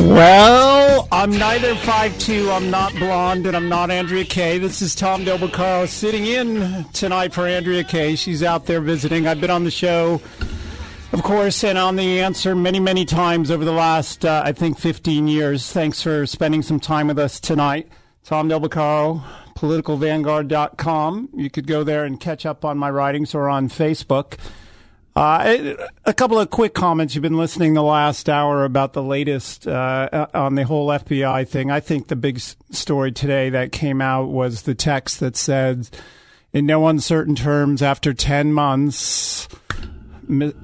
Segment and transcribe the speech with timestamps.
[0.00, 4.56] Well, I'm neither 5'2", I'm not blonde, and I'm not Andrea Kaye.
[4.56, 8.16] This is Tom Del Beccaro sitting in tonight for Andrea Kaye.
[8.16, 9.26] She's out there visiting.
[9.26, 10.22] I've been on the show,
[11.12, 14.78] of course, and on the answer many, many times over the last, uh, I think,
[14.78, 15.70] 15 years.
[15.70, 17.86] Thanks for spending some time with us tonight.
[18.24, 19.22] Tom Del Beccaro,
[19.58, 21.28] politicalvanguard.com.
[21.34, 24.38] You could go there and catch up on my writings or on Facebook.
[25.16, 25.74] Uh,
[26.04, 27.14] a couple of quick comments.
[27.14, 31.70] You've been listening the last hour about the latest uh, on the whole FBI thing.
[31.70, 35.88] I think the big story today that came out was the text that said,
[36.52, 39.48] in no uncertain terms, after 10 months,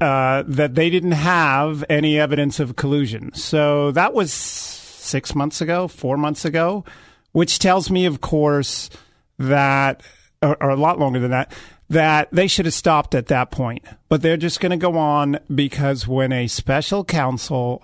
[0.01, 3.35] uh, that they didn't have any evidence of collusion.
[3.35, 6.85] So that was six months ago, four months ago,
[7.33, 8.91] which tells me, of course,
[9.39, 10.03] that,
[10.41, 11.53] or, or a lot longer than that,
[11.89, 13.85] that they should have stopped at that point.
[14.09, 17.83] But they're just going to go on because when a special counsel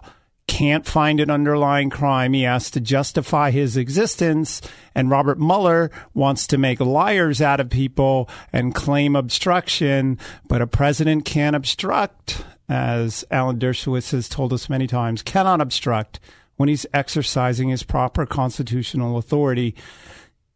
[0.49, 4.61] can't find an underlying crime, he has to justify his existence.
[4.95, 10.67] And Robert Mueller wants to make liars out of people and claim obstruction, but a
[10.67, 16.19] president can't obstruct, as Alan Dershowitz has told us many times, cannot obstruct
[16.57, 19.75] when he's exercising his proper constitutional authority.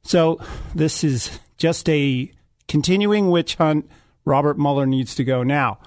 [0.02, 0.40] So
[0.74, 2.30] this is just a
[2.68, 3.88] continuing witch hunt.
[4.24, 5.78] Robert Mueller needs to go now.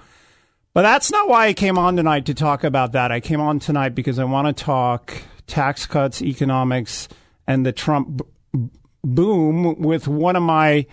[0.72, 3.10] But that's not why I came on tonight to talk about that.
[3.10, 5.12] I came on tonight because I want to talk
[5.46, 7.08] tax cuts, economics,
[7.46, 8.68] and the Trump b-
[9.02, 10.86] boom with one of my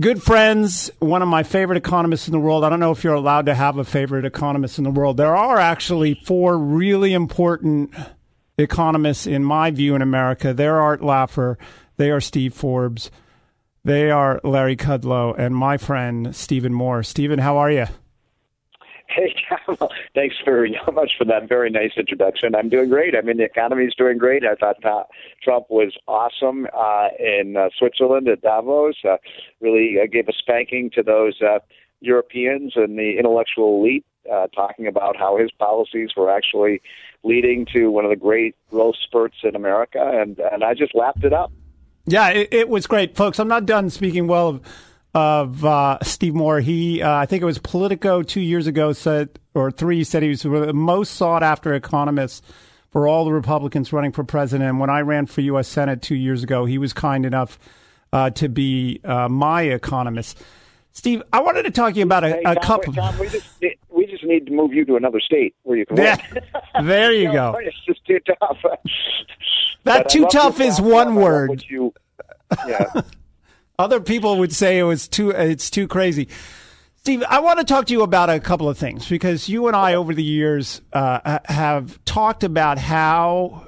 [0.00, 2.64] good friends, one of my favorite economists in the world.
[2.64, 5.16] I don't know if you're allowed to have a favorite economist in the world.
[5.16, 7.94] There are actually four really important
[8.58, 10.52] economists, in my view, in America.
[10.52, 11.56] They're Art Laffer,
[11.96, 13.10] they are Steve Forbes,
[13.84, 17.02] they are Larry Kudlow, and my friend Stephen Moore.
[17.02, 17.86] Stephen, how are you?
[19.08, 19.34] Hey.
[20.14, 22.54] Thanks very much for that very nice introduction.
[22.54, 23.16] I'm doing great.
[23.16, 24.44] I mean, the economy is doing great.
[24.44, 25.04] I thought uh,
[25.42, 28.96] Trump was awesome uh, in uh, Switzerland at Davos.
[29.04, 29.16] Uh,
[29.60, 31.58] really uh, gave a spanking to those uh,
[32.00, 36.80] Europeans and the intellectual elite, uh, talking about how his policies were actually
[37.22, 41.24] leading to one of the great growth spurts in America, and and I just lapped
[41.24, 41.52] it up.
[42.06, 43.38] Yeah, it, it was great, folks.
[43.38, 44.62] I'm not done speaking well of
[45.12, 46.60] of uh, Steve Moore.
[46.60, 50.28] He, uh, I think it was Politico two years ago said, or three said he
[50.28, 52.44] was the most sought after economist
[52.90, 54.68] for all the Republicans running for president.
[54.68, 55.66] And when I ran for U.S.
[55.68, 57.58] Senate two years ago, he was kind enough
[58.12, 60.40] uh, to be uh, my economist.
[60.92, 62.92] Steve, I wanted to talk to you about a, Hey, a Tom, couple.
[62.92, 63.46] Tom, we just
[63.90, 66.18] we just need to move you to another state where you can There,
[66.82, 67.56] there you go.
[67.60, 68.58] It's just too tough.
[69.84, 71.64] That But too tough is one word.
[71.68, 71.94] you-
[72.66, 73.02] yeah.
[73.78, 76.28] Other people would say it was too it's too crazy.
[76.96, 79.74] Steve, I want to talk to you about a couple of things because you and
[79.74, 83.66] I over the years uh, have talked about how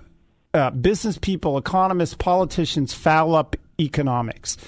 [0.53, 4.59] uh, business people, economists, politicians foul up economics.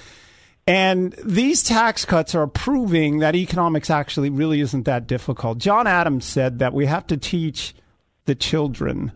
[0.65, 5.59] And these tax cuts are proving that economics actually really isn't that difficult.
[5.59, 7.75] John Adams said that we have to teach
[8.25, 9.11] the children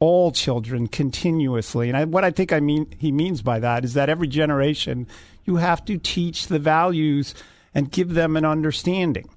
[0.00, 1.88] all children continuously.
[1.88, 5.06] And I, what I think I mean he means by that is that every generation
[5.44, 7.34] you have to teach the values
[7.74, 9.28] and give them an understanding.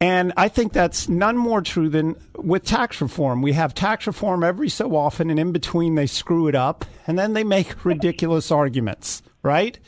[0.00, 3.42] And I think that's none more true than with tax reform.
[3.42, 7.18] We have tax reform every so often, and in between they screw it up, and
[7.18, 9.78] then they make ridiculous arguments, right?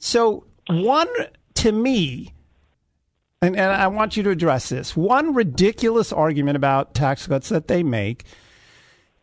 [0.00, 1.08] So, one,
[1.54, 2.34] to me,
[3.40, 7.68] and, and I want you to address this, one ridiculous argument about tax cuts that
[7.68, 8.24] they make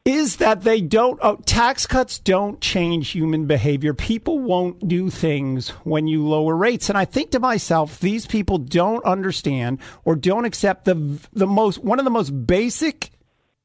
[0.08, 3.94] is that they don't oh, tax cuts don't change human behavior.
[3.94, 6.88] People won't do things when you lower rates.
[6.88, 11.84] And i think to myself these people don't understand or don't accept the the most
[11.84, 13.12] one of the most basic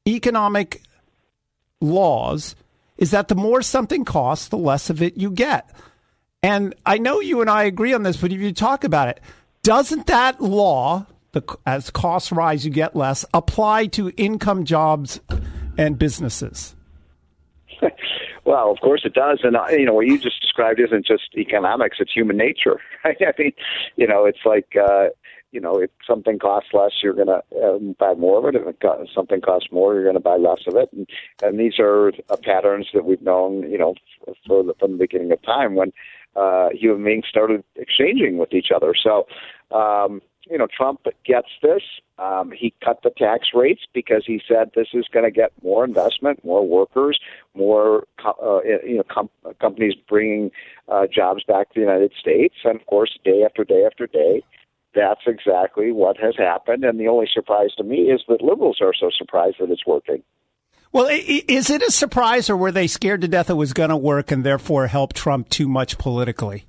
[0.05, 0.81] economic
[1.79, 2.55] laws
[2.97, 5.73] is that the more something costs the less of it you get.
[6.43, 9.21] And i know you and i agree on this but if you talk about it
[9.63, 15.21] doesn't that law the, as costs rise you get less apply to income jobs
[15.77, 16.75] and businesses
[18.45, 21.29] Well, of course it does, and uh, you know what you just described isn't just
[21.37, 22.81] economics; it's human nature?
[23.05, 23.53] I mean,
[23.95, 25.07] you know, it's like uh,
[25.53, 28.59] you know, if something costs less, you're going to uh, buy more of it.
[28.59, 30.89] If it co- something costs more, you're going to buy less of it.
[30.91, 31.07] And,
[31.43, 33.93] and these are uh, patterns that we've known, you know,
[34.27, 35.93] f- for the, from the beginning of time when
[36.35, 38.95] uh, human beings started exchanging with each other.
[39.01, 39.27] So,
[39.71, 41.81] um, you know, Trump gets this.
[42.19, 45.83] Um, he cut the tax rates because he said this is going to get more
[45.83, 47.19] investment, more workers,
[47.53, 49.29] more uh, you know com-
[49.59, 50.51] companies bringing
[50.89, 52.55] uh, jobs back to the United States.
[52.63, 54.43] And of course, day after day after day,
[54.93, 56.83] that's exactly what has happened.
[56.83, 60.23] And the only surprise to me is that liberals are so surprised that it's working.
[60.91, 63.97] Well, is it a surprise, or were they scared to death it was going to
[63.97, 66.65] work and therefore help Trump too much politically?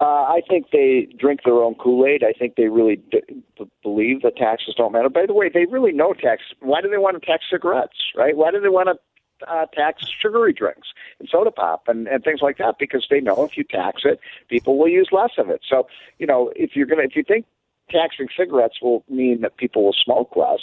[0.00, 2.24] Uh, I think they drink their own Kool Aid.
[2.24, 3.22] I think they really d-
[3.56, 5.08] b- believe that taxes don't matter.
[5.08, 6.42] By the way, they really know tax.
[6.60, 8.36] Why do they want to tax cigarettes, right?
[8.36, 10.88] Why do they want to uh, tax sugary drinks
[11.20, 12.74] and soda pop and, and things like that?
[12.80, 14.18] Because they know if you tax it,
[14.48, 15.60] people will use less of it.
[15.68, 15.86] So,
[16.18, 17.46] you know, if you're gonna, if you think
[17.88, 20.60] taxing cigarettes will mean that people will smoke less,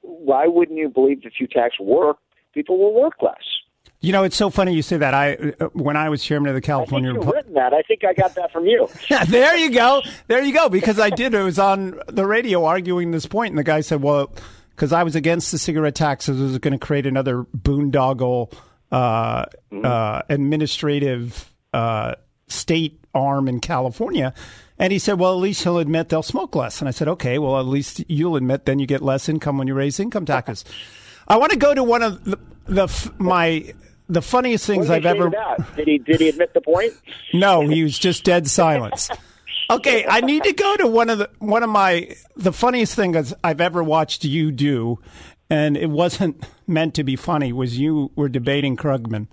[0.00, 2.16] why wouldn't you believe that if you tax work,
[2.52, 3.61] people will work less?
[4.02, 5.14] You know, it's so funny you say that.
[5.14, 7.72] I uh, when I was chairman of the California I think you've written that.
[7.72, 8.88] I think I got that from you.
[9.28, 10.02] there you go.
[10.26, 10.68] There you go.
[10.68, 11.32] Because I did.
[11.34, 14.32] It was on the radio arguing this point, and the guy said, "Well,
[14.70, 18.52] because I was against the cigarette taxes, it was going to create another boondoggle
[18.90, 19.86] uh, Mm-hmm.
[19.86, 22.16] uh, administrative uh,
[22.48, 24.34] state arm in California."
[24.80, 27.38] And he said, "Well, at least he'll admit they'll smoke less." And I said, "Okay,
[27.38, 30.64] well, at least you'll admit then you get less income when you raise income taxes."
[31.28, 33.72] I want to go to one of the, the my
[34.12, 35.30] the funniest things I've did he say ever.
[35.30, 35.76] that?
[35.76, 36.92] Did he did he admit the point?
[37.34, 39.10] No, he was just dead silence.
[39.70, 43.32] Okay, I need to go to one of the one of my the funniest things
[43.42, 44.98] I've ever watched you do,
[45.48, 47.52] and it wasn't meant to be funny.
[47.54, 49.28] Was you were debating Krugman.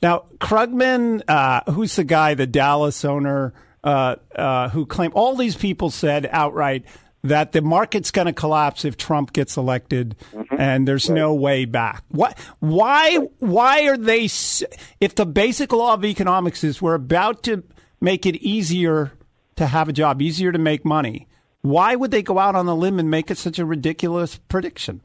[0.00, 3.52] Now Krugman, uh, who's the guy, the Dallas owner,
[3.84, 6.86] uh, uh, who claimed all these people said outright
[7.24, 10.56] that the market's going to collapse if Trump gets elected, mm-hmm.
[10.58, 12.04] and there's no way back.
[12.08, 12.38] What?
[12.58, 13.16] Why?
[13.38, 14.24] Why are they?
[14.24, 17.62] If the basic law of economics is we're about to
[18.00, 19.12] make it easier
[19.56, 21.28] to have a job, easier to make money,
[21.60, 25.00] why would they go out on a limb and make it such a ridiculous prediction?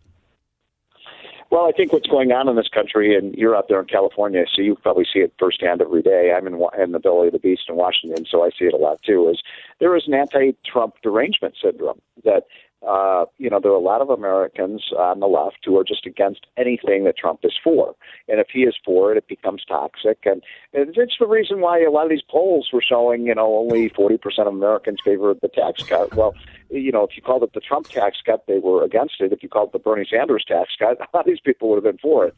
[1.49, 4.43] Well, I think what's going on in this country, and you're out there in California,
[4.53, 6.33] so you probably see it firsthand every day.
[6.35, 8.77] I'm in, in the belly of the beast in Washington, so I see it a
[8.77, 9.29] lot too.
[9.29, 9.41] Is
[9.79, 12.43] there is an anti-Trump derangement syndrome that
[12.85, 16.05] uh, you know there are a lot of Americans on the left who are just
[16.05, 17.95] against anything that Trump is for,
[18.27, 20.43] and if he is for it, it becomes toxic, and,
[20.73, 23.89] and it's the reason why a lot of these polls were showing you know only
[23.89, 26.13] 40% of Americans favor the tax cut.
[26.15, 26.33] Well,
[26.69, 29.31] you know, if you called it the Trump tax cut, they were against it.
[29.31, 31.83] If you called it the Bernie Sanders tax cut, a lot of these people would
[31.83, 32.35] have been for it.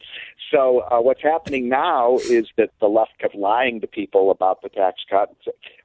[0.50, 4.68] So uh, what's happening now is that the left kept lying to people about the
[4.68, 5.34] tax cut.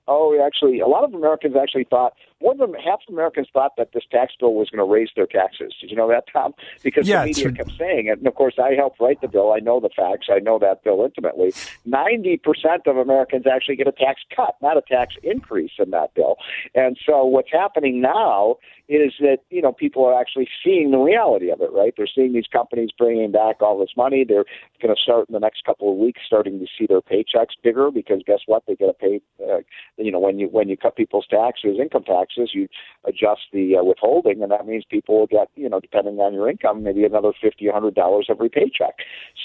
[0.07, 3.92] Oh, actually, a lot of Americans actually thought more than half of Americans thought that
[3.94, 5.74] this tax bill was going to raise their taxes.
[5.81, 6.54] Did you know that, Tom?
[6.84, 9.54] Because Yeah, the media kept saying it, and of course, I helped write the bill.
[9.54, 10.28] I know the facts.
[10.30, 11.52] I know that bill intimately.
[11.84, 16.13] Ninety percent of Americans actually get a tax cut, not a tax increase in that
[16.13, 16.36] bill.
[16.75, 18.57] And so, what's happening now
[18.88, 21.70] is that you know people are actually seeing the reality of it.
[21.72, 21.94] Right?
[21.96, 24.26] They're seeing these companies bringing back all this money.
[24.28, 24.46] They're
[24.82, 27.92] going to start in the next couple of weeks starting to see their paychecks bigger
[27.92, 28.64] because guess what?
[28.68, 29.22] They get a pay.
[29.42, 29.60] Uh,
[29.98, 32.68] you know, when you when you cut people's taxes, income taxes, you
[33.06, 36.50] adjust the uh, withholding, and that means people will get you know depending on your
[36.50, 38.96] income maybe another fifty, hundred dollars every paycheck.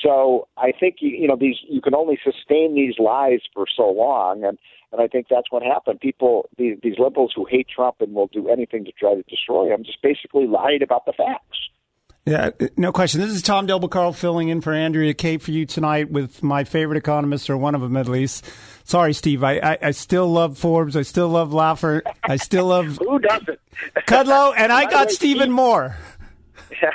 [0.03, 3.91] So I think you, you know these you can only sustain these lies for so
[3.91, 4.59] long, and
[4.93, 6.01] and I think that's what happened.
[6.01, 9.73] People, these, these liberals who hate Trump and will do anything to try to destroy
[9.73, 11.59] him, just basically lied about the facts.
[12.27, 13.21] Yeah, no question.
[13.21, 16.65] This is Tom Del Carl filling in for Andrea Kaye for you tonight with my
[16.65, 18.45] favorite economists, or one of them at least.
[18.85, 19.43] Sorry, Steve.
[19.43, 20.97] I, I, I still love Forbes.
[20.97, 22.03] I still love Laffer.
[22.23, 23.59] I still love Who doesn't?
[24.07, 25.97] Kudlow, and I got Stephen Steve- Moore.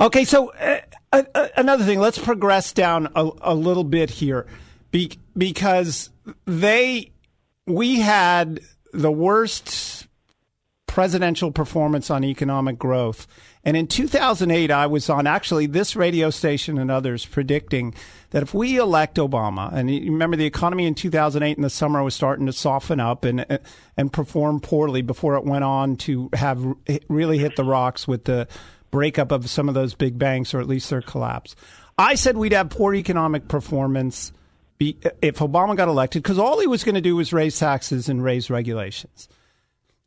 [0.00, 0.80] Okay, so uh,
[1.12, 2.00] uh, another thing.
[2.00, 4.46] Let's progress down a, a little bit here,
[4.92, 6.10] Be- because
[6.46, 7.10] they
[7.66, 8.60] we had
[8.92, 10.06] the worst
[10.92, 13.26] presidential performance on economic growth.
[13.64, 17.94] And in 2008, I was on actually this radio station and others predicting
[18.30, 22.02] that if we elect Obama, and you remember the economy in 2008 in the summer
[22.02, 23.60] was starting to soften up and
[23.96, 26.62] and perform poorly before it went on to have
[27.08, 28.46] really hit the rocks with the
[28.90, 31.56] breakup of some of those big banks or at least their collapse.
[31.96, 34.30] I said we'd have poor economic performance
[34.82, 38.08] be, if Obama got elected because all he was going to do was raise taxes
[38.08, 39.28] and raise regulations.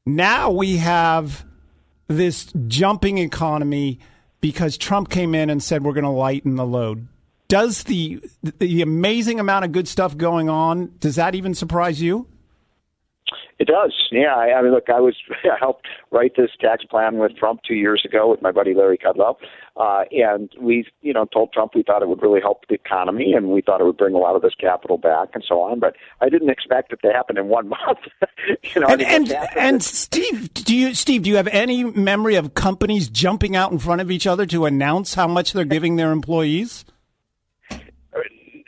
[0.05, 1.45] Now we have
[2.07, 3.99] this jumping economy
[4.41, 7.07] because Trump came in and said we're going to lighten the load.
[7.47, 8.21] Does the
[8.59, 12.27] the amazing amount of good stuff going on does that even surprise you?
[13.57, 13.93] It does.
[14.11, 14.35] Yeah.
[14.35, 17.75] I, I mean, look, I was I helped write this tax plan with Trump two
[17.75, 19.35] years ago with my buddy Larry Kudlow,
[19.77, 23.33] uh, and we, you know, told Trump we thought it would really help the economy
[23.33, 25.79] and we thought it would bring a lot of this capital back and so on.
[25.79, 27.99] But I didn't expect it to happen in one month.
[28.75, 32.53] you know, and and, and Steve, do you Steve, do you have any memory of
[32.53, 36.11] companies jumping out in front of each other to announce how much they're giving their
[36.11, 36.85] employees?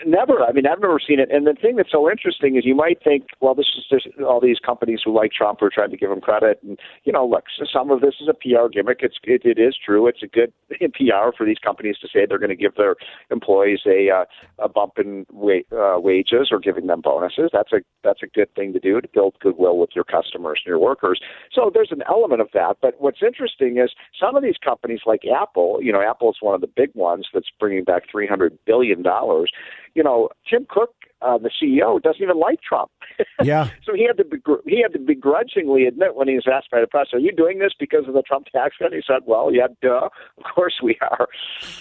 [0.07, 0.43] Never.
[0.43, 1.29] I mean, I've never seen it.
[1.31, 4.39] And the thing that's so interesting is you might think, well, this is just all
[4.39, 6.59] these companies who like Trump are trying to give him credit.
[6.63, 8.99] And you know, look, so some of this is a PR gimmick.
[9.01, 10.07] It's it, it is true.
[10.07, 12.95] It's a good PR for these companies to say they're going to give their
[13.29, 14.25] employees a uh,
[14.63, 17.49] a bump in wa- uh, wages or giving them bonuses.
[17.51, 20.69] That's a that's a good thing to do to build goodwill with your customers and
[20.69, 21.19] your workers.
[21.53, 22.77] So there's an element of that.
[22.81, 26.55] But what's interesting is some of these companies, like Apple, you know, Apple is one
[26.55, 29.51] of the big ones that's bringing back three hundred billion dollars
[29.97, 32.91] you know, Tim Cook, uh, the CEO, doesn't even like Trump.
[33.43, 33.69] Yeah.
[33.83, 36.81] so he had to begr- he had to begrudgingly admit when he was asked by
[36.81, 39.51] the press, "Are you doing this because of the Trump tax cut?" He said, "Well,
[39.51, 41.27] yeah, duh, of course we are."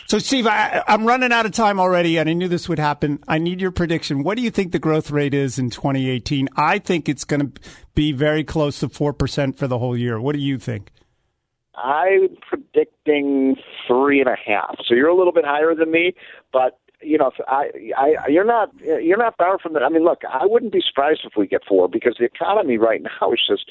[0.07, 3.19] So, Steve, I, I'm running out of time already, and I knew this would happen.
[3.29, 4.23] I need your prediction.
[4.23, 6.49] What do you think the growth rate is in 2018?
[6.57, 7.61] I think it's going to
[7.95, 10.19] be very close to four percent for the whole year.
[10.21, 10.91] What do you think?
[11.75, 13.57] I'm predicting
[13.87, 14.77] three and a half.
[14.87, 16.15] So you're a little bit higher than me,
[16.53, 19.83] but you know, I, I, you're not, you're not far from that.
[19.83, 23.01] I mean, look, I wouldn't be surprised if we get four because the economy right
[23.03, 23.71] now is just,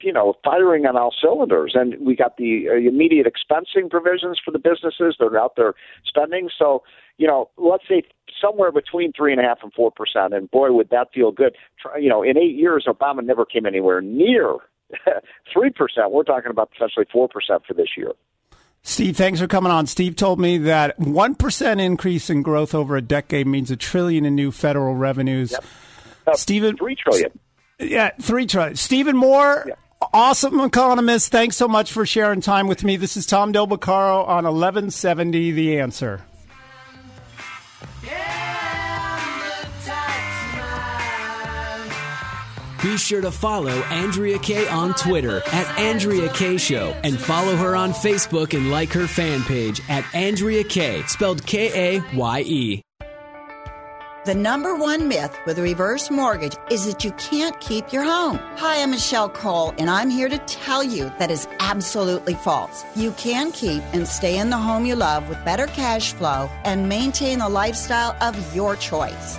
[0.00, 4.52] you know, firing on all cylinders, and we got the uh, immediate expensing provisions for
[4.52, 5.16] the businesses.
[5.18, 6.82] They're out there spending, so
[7.16, 8.02] you know, let's say
[8.40, 10.34] somewhere between three and a half and four percent.
[10.34, 11.56] And boy, would that feel good.
[11.98, 14.58] You know, in eight years, Obama never came anywhere near
[15.52, 16.12] three percent.
[16.12, 18.12] We're talking about potentially four percent for this year.
[18.82, 19.86] Steve, thanks for coming on.
[19.86, 24.34] Steve told me that 1% increase in growth over a decade means a trillion in
[24.34, 25.52] new federal revenues.
[25.52, 25.64] Yep.
[26.26, 27.38] Uh, Stephen, three trillion.
[27.78, 28.76] Yeah, three trillion.
[28.76, 29.74] Stephen Moore, yeah.
[30.12, 31.30] awesome economist.
[31.30, 32.96] Thanks so much for sharing time with me.
[32.96, 36.22] This is Tom Del Beccaro on 1170 The Answer.
[42.82, 47.74] Be sure to follow Andrea Kaye on Twitter at Andrea Kaye Show and follow her
[47.74, 52.82] on Facebook and like her fan page at Andrea Kaye, spelled K A Y E.
[54.26, 58.38] The number one myth with a reverse mortgage is that you can't keep your home.
[58.56, 62.84] Hi, I'm Michelle Cole, and I'm here to tell you that is absolutely false.
[62.94, 66.88] You can keep and stay in the home you love with better cash flow and
[66.88, 69.38] maintain the lifestyle of your choice.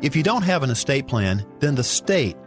[0.00, 2.36] If you don't have an estate plan, then the state,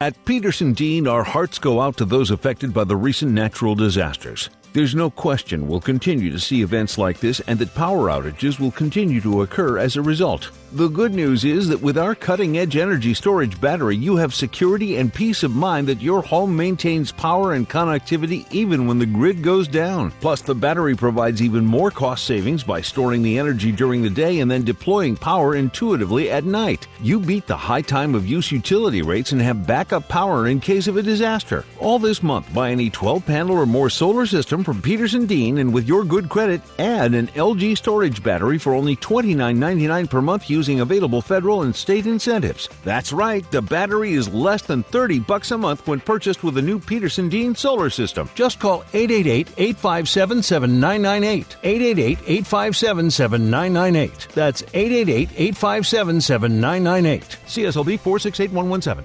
[0.00, 4.50] At Peterson Dean, our hearts go out to those affected by the recent natural disasters.
[4.72, 8.72] There's no question we'll continue to see events like this and that power outages will
[8.72, 10.50] continue to occur as a result.
[10.74, 14.96] The good news is that with our cutting edge energy storage battery, you have security
[14.96, 19.40] and peace of mind that your home maintains power and connectivity even when the grid
[19.40, 20.10] goes down.
[20.20, 24.40] Plus, the battery provides even more cost savings by storing the energy during the day
[24.40, 26.88] and then deploying power intuitively at night.
[27.00, 30.88] You beat the high time of use utility rates and have backup power in case
[30.88, 31.64] of a disaster.
[31.78, 35.72] All this month, buy any 12 panel or more solar system from Peterson Dean and
[35.72, 40.63] with your good credit, add an LG storage battery for only $29.99 per month using
[40.80, 42.68] available federal and state incentives.
[42.84, 46.62] That's right, the battery is less than 30 bucks a month when purchased with a
[46.62, 48.30] new Peterson Dean solar system.
[48.34, 51.44] Just call 888-857-7998.
[51.62, 54.32] 888-857-7998.
[54.32, 57.20] That's 888-857-7998.
[57.46, 59.04] CSLB 468117.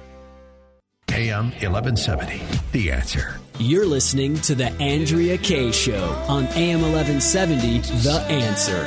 [1.12, 2.42] AM 1170.
[2.72, 3.40] The answer.
[3.58, 8.86] You're listening to The Andrea Kaye Show on AM 1170, The Answer.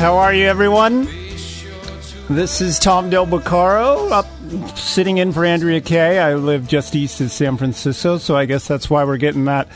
[0.00, 1.04] How are you, everyone?
[2.30, 4.24] This is Tom Del Beccaro, up
[4.74, 6.18] sitting in for Andrea Kaye.
[6.18, 9.68] I live just east of San Francisco, so I guess that's why we're getting that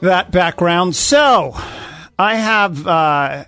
[0.00, 0.96] that background.
[0.96, 1.54] So,
[2.18, 3.44] I have uh,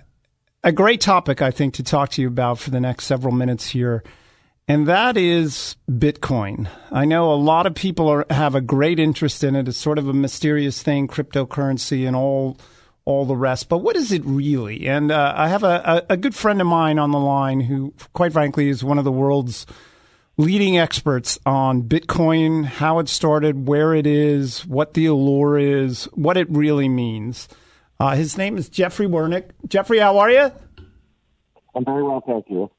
[0.63, 3.69] a great topic I think to talk to you about for the next several minutes
[3.69, 4.03] here,
[4.67, 6.69] and that is Bitcoin.
[6.91, 9.67] I know a lot of people are, have a great interest in it.
[9.67, 12.55] It's sort of a mysterious thing, cryptocurrency, and all
[13.07, 13.69] all the rest.
[13.69, 14.85] But what is it really?
[14.85, 18.33] And uh, I have a, a, good friend of mine on the line who, quite
[18.33, 19.65] frankly, is one of the world's
[20.35, 26.35] leading experts on Bitcoin, how it started, where it is, what the allure is, what
[26.35, 27.47] it really means.
[27.97, 29.51] Uh, his name is Jeffrey Wernick.
[29.69, 30.51] Jeffrey, how are you?
[31.73, 32.69] I'm very well, thank you.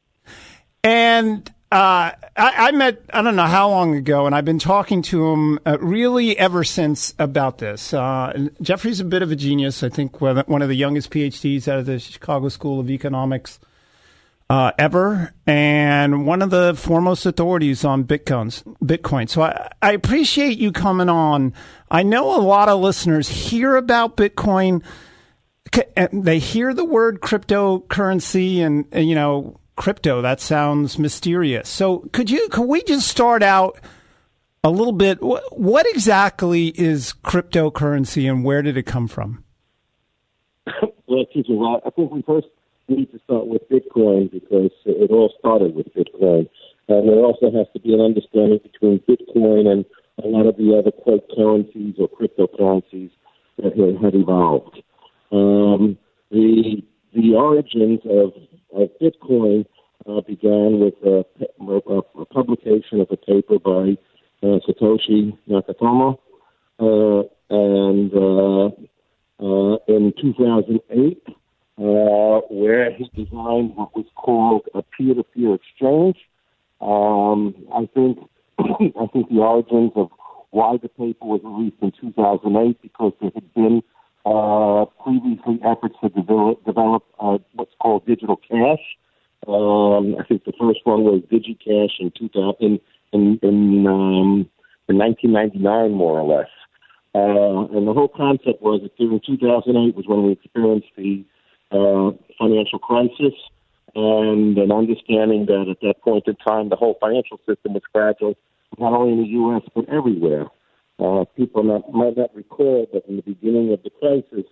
[0.84, 5.02] And uh, I, I, met I don't know how long ago, and I've been talking
[5.02, 7.92] to him uh, really ever since about this.
[7.92, 9.82] Uh, Jeffrey's a bit of a genius.
[9.82, 13.60] I think one of the youngest PhDs out of the Chicago School of Economics
[14.48, 18.62] uh, ever, and one of the foremost authorities on bitcoins.
[18.82, 19.28] Bitcoin.
[19.28, 21.52] So I, I appreciate you coming on.
[21.90, 24.82] I know a lot of listeners hear about Bitcoin.
[25.94, 30.20] and They hear the word cryptocurrency, and, and you know crypto.
[30.20, 31.68] That sounds mysterious.
[31.68, 33.80] So could you could we just start out
[34.62, 35.18] a little bit?
[35.20, 39.44] What exactly is cryptocurrency, and where did it come from?
[41.06, 41.56] well, excuse me.
[41.56, 42.48] Well, I think we first
[42.88, 46.48] need to start with Bitcoin because it all started with Bitcoin,
[46.88, 49.84] and there also has to be an understanding between Bitcoin and
[50.22, 53.10] a lot of the other quote currencies or cryptocurrencies
[53.58, 54.82] that have evolved.
[55.30, 55.96] Um,
[56.30, 56.82] the
[57.14, 58.32] the origins of
[58.72, 59.66] of Bitcoin
[60.08, 61.24] uh, began with a,
[62.20, 63.96] a, publication of a paper by
[64.42, 66.18] uh, Satoshi Nakamoto,
[66.80, 68.66] uh, and uh,
[69.40, 76.16] uh, in 2008, uh, where he designed what was called a peer-to-peer exchange.
[76.80, 78.18] Um, I think
[78.58, 80.10] I think the origins of
[80.50, 83.82] why the paper was released in 2008 because there had been
[84.26, 88.84] uh, previously efforts to develop, develop uh, what's called digital cash.
[89.46, 92.80] Um, I think the first one was DigiCash in 2000 in
[93.12, 94.48] in in, um,
[94.88, 96.50] in 1999, more or less.
[97.14, 101.24] Uh, and the whole concept was that during 2008 was when we experienced the
[101.70, 103.34] uh, financial crisis,
[103.94, 108.34] and an understanding that at that point in time the whole financial system was fragile,
[108.78, 109.62] not only in the U.S.
[109.74, 110.46] but everywhere.
[110.98, 114.46] Uh, people not, might not recall that in the beginning of the crisis,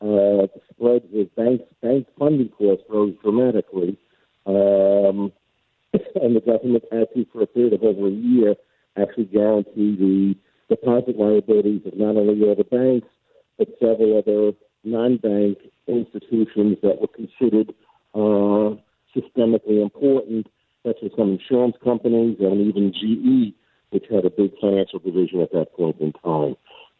[0.00, 3.98] uh, the spreads of bank, bank funding costs rose dramatically.
[4.46, 5.32] Um,
[5.92, 8.54] and the government had to, for a period of over a year,
[8.96, 10.34] actually guarantee the
[10.68, 13.08] deposit liabilities of not only the banks,
[13.58, 17.74] but several other non-bank institutions that were considered
[18.14, 18.76] uh,
[19.14, 20.46] systemically important,
[20.84, 23.54] such as some insurance companies and even GE,
[23.92, 26.56] which had a big financial division at that point in time.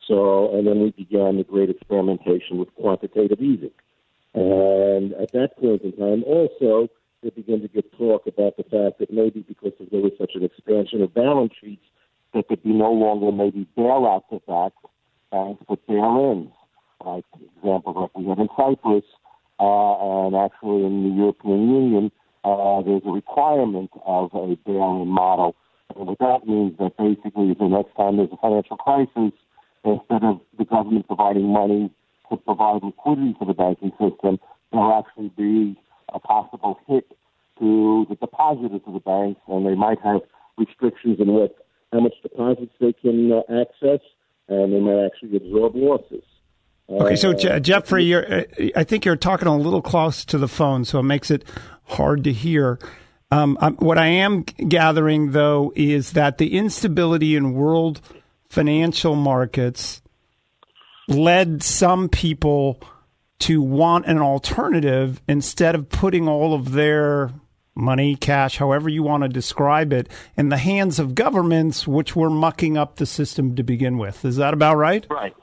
[0.07, 3.71] So, and then we began the great experimentation with quantitative easing.
[4.35, 6.89] And at that point in time, also,
[7.23, 10.45] there began to get talk about the fact that maybe because there was such an
[10.45, 11.85] expansion of balance sheets,
[12.35, 14.77] there could be no longer maybe bailouts of banks,
[15.31, 16.53] banks but bail-ins.
[17.05, 17.25] Like
[17.57, 19.05] examples like we had in Cyprus,
[19.59, 22.13] uh, and actually in the European Union,
[22.45, 25.57] uh, there's a requirement of a bail-in model
[25.97, 29.33] and what that means is that basically the next time there's a financial crisis,
[29.85, 31.91] instead of the government providing money
[32.31, 34.39] to provide liquidity for the banking system,
[34.71, 35.77] there'll actually be
[36.15, 37.07] a possible hit
[37.59, 40.21] to the depositors of the banks, and they might have
[40.59, 41.55] restrictions in what
[41.93, 44.01] how much deposits they can uh, access,
[44.49, 46.25] and they might actually absorb losses.
[46.89, 50.39] Okay, so Uh, Je- Jeffrey, you're, uh, I think you're talking a little close to
[50.39, 51.45] the phone, so it makes it
[51.85, 52.79] hard to hear.
[53.33, 58.03] Um, what I am gathering, though, is that the instability in world
[58.51, 60.03] financial markets
[61.09, 62.79] led some people
[63.39, 67.31] to want an alternative instead of putting all of their
[67.75, 72.29] money, cash, however you want to describe it, in the hands of governments, which were
[72.29, 74.27] mucking up the system to begin with.
[74.27, 75.07] Is that about right?
[75.09, 75.35] Right.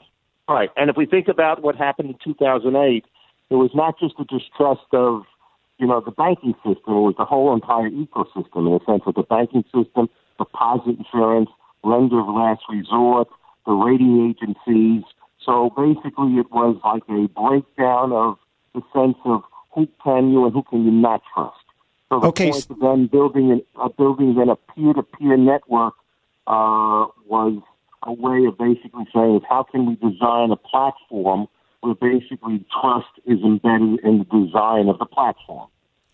[0.48, 0.70] Right.
[0.76, 3.04] And if we think about what happened in 2008,
[3.50, 5.22] it was not just the distrust of,
[5.80, 9.22] you know, the banking system, was the whole entire ecosystem in the sense of the
[9.22, 11.48] banking system, deposit insurance,
[11.82, 13.28] lender of last resort,
[13.66, 15.02] the rating agencies.
[15.44, 18.36] So basically it was like a breakdown of
[18.74, 21.56] the sense of who can you and who can you not trust.
[22.10, 22.50] So the Okay.
[22.50, 25.94] point of then building an, uh, building then a peer-to-peer network
[26.46, 27.62] uh, was
[28.02, 31.46] a way of basically saying how can we design a platform
[31.80, 35.68] where basically trust is embedded in the design of the platform.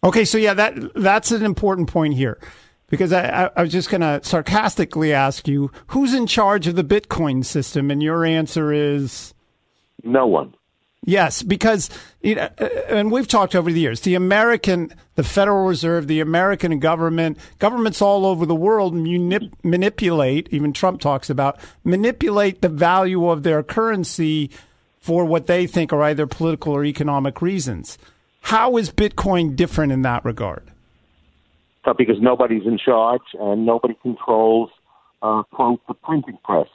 [0.05, 2.39] Okay, so yeah, that that's an important point here,
[2.89, 6.77] because I, I, I was just going to sarcastically ask you who's in charge of
[6.77, 9.35] the Bitcoin system, and your answer is
[10.05, 10.55] No one.
[11.05, 12.49] yes, because you know,
[12.89, 14.03] and we've talked over the years.
[14.03, 20.49] The American, the Federal Reserve, the American government, governments all over the world manip- manipulate.
[20.53, 24.51] Even Trump talks about manipulate the value of their currency
[25.07, 27.97] for what they think are either political or economic reasons.
[28.41, 30.73] How is Bitcoin different in that regard?
[31.85, 34.69] Uh, because nobody's in charge and nobody controls,
[35.23, 36.67] uh, quote, the printing press.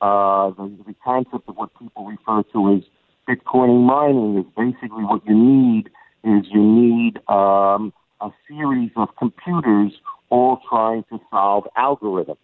[0.00, 2.82] Uh, the, the concept of what people refer to as
[3.28, 5.88] Bitcoin mining is basically what you need
[6.24, 9.92] is you need um, a series of computers
[10.30, 12.38] all trying to solve algorithms.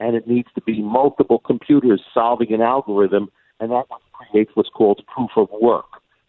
[0.00, 3.84] And it needs to be multiple computers solving an algorithm, and that
[4.32, 5.86] creates what's called proof of work.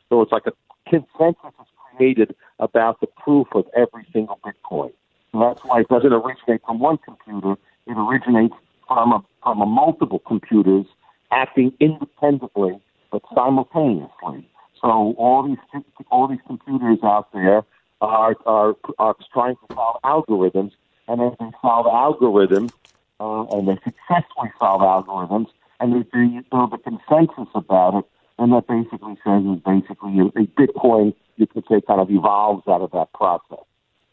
[0.09, 0.51] So it's like a
[0.89, 4.91] consensus is created about the proof of every single Bitcoin.
[5.33, 7.53] That's why it doesn't originate from one computer.
[7.87, 8.53] It originates
[8.87, 10.85] from a, from a multiple computers
[11.31, 12.79] acting independently
[13.11, 14.47] but simultaneously.
[14.81, 17.63] So all these all these computers out there
[18.01, 20.71] are are, are trying to solve algorithms,
[21.07, 22.71] and as they solve algorithms,
[23.19, 25.47] uh, and they successfully solve algorithms,
[25.83, 28.05] and they do- build a consensus about it,
[28.39, 32.67] and that basically says is basically a, a Bitcoin you could say kind of evolves
[32.67, 33.65] out of that process.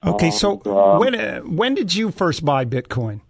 [0.04, 3.20] Okay, so um, when uh, when did you first buy Bitcoin?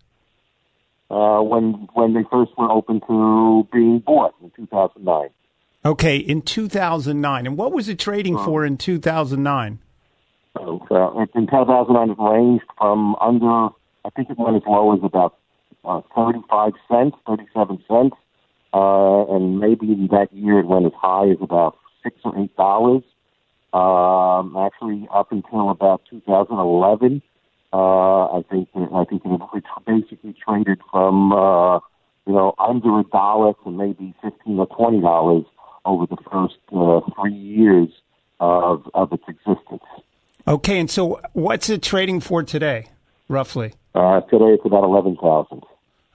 [1.11, 5.29] uh, when when they first were open to being bought in 2009.
[5.85, 7.47] Okay, in 2009.
[7.47, 9.79] And what was it trading for in 2009?
[10.55, 13.75] So uh, in 2009, it ranged from under,
[14.05, 15.39] I think it went as low as about
[15.85, 18.15] uh, 35 cents, 37 cents,
[18.73, 23.03] uh, and maybe that year it went as high as about six or eight dollars.
[23.73, 27.23] Um, actually, up until about 2011,
[27.73, 31.77] uh, I think I think it it basically traded from uh,
[32.27, 35.45] you know under a dollar to maybe 15 or 20 dollars
[35.85, 37.89] over the first uh, three years
[38.39, 39.83] of of its existence.
[40.49, 42.87] Okay, and so what's it trading for today,
[43.29, 43.75] roughly?
[43.95, 45.63] Uh, today it's about eleven thousand.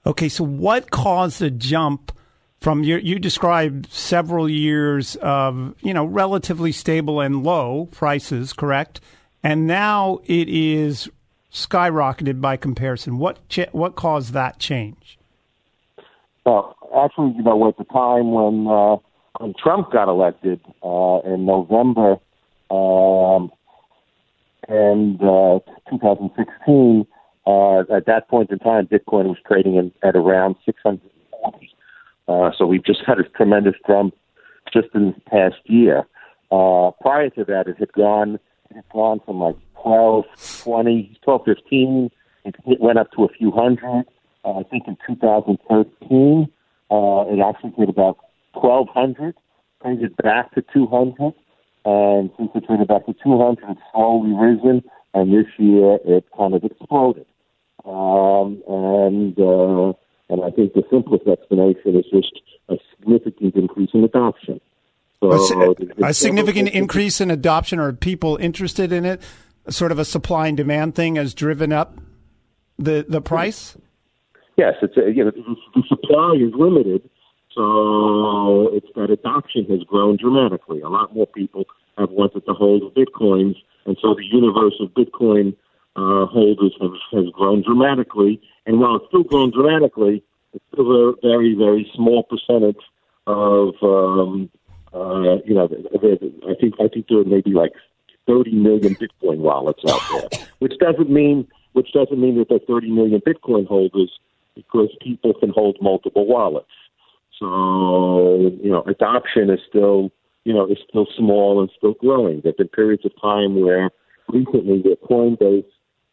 [0.06, 2.12] Okay, so what caused the jump
[2.60, 9.02] from your, you described several years of, you know, relatively stable and low prices, correct?
[9.44, 11.10] And now it is
[11.52, 13.18] skyrocketed by comparison.
[13.18, 15.18] What cha- what caused that change?
[16.46, 18.98] Well, actually, you know, at the time when uh,
[19.40, 22.18] when Trump got elected uh, in November
[22.72, 23.52] um,
[24.68, 27.06] and uh, 2016,
[27.48, 31.75] uh, at that point in time, Bitcoin was trading in, at around 640.
[32.28, 34.16] Uh, so we've just had a tremendous jump
[34.74, 36.06] just in this past year.
[36.52, 40.26] Uh, prior to that, it had gone it had gone from like 12,
[40.64, 42.10] 20, 12, 15.
[42.46, 44.06] It, it went up to a few hundred.
[44.44, 46.48] Uh, I think in 2013,
[46.92, 48.18] uh, it actually hit about
[48.54, 49.36] 1,200,
[49.82, 51.34] brings it back to 200.
[51.86, 54.84] And since it traded back to 200, it's slowly risen.
[55.14, 57.26] And this year, it kind of exploded.
[57.86, 59.94] Um, and uh,
[60.30, 64.60] and I think the simplest explanation is just a significant increase in adoption.
[65.20, 69.22] So A, si- a significant increase in adoption or people interested in it,
[69.70, 71.98] sort of a supply and demand thing has driven up
[72.78, 73.78] the the price?
[74.58, 77.10] Yes, it's a, you know the, supply is limited,
[77.54, 80.82] so it's that adoption has grown dramatically.
[80.82, 81.66] A lot more people
[81.98, 85.56] have wanted to hold bitcoins, and so the universe of Bitcoin
[85.96, 88.42] uh, holders has, has grown dramatically.
[88.66, 90.24] And while it's still grown dramatically,
[90.54, 92.82] it's still a very, very small percentage
[93.28, 94.50] of, um,
[94.94, 97.74] uh, you know, I think I think there may be like
[98.28, 102.80] 30 million Bitcoin wallets out there, which doesn't mean which doesn't mean that there are
[102.80, 104.12] 30 million Bitcoin holders
[104.56, 106.72] because people can hold multiple wallets.
[107.40, 110.12] So you know, adoption is still
[110.46, 112.42] you know is still small and still growing.
[112.42, 113.90] There've been periods of time where
[114.30, 115.66] recently the Coinbase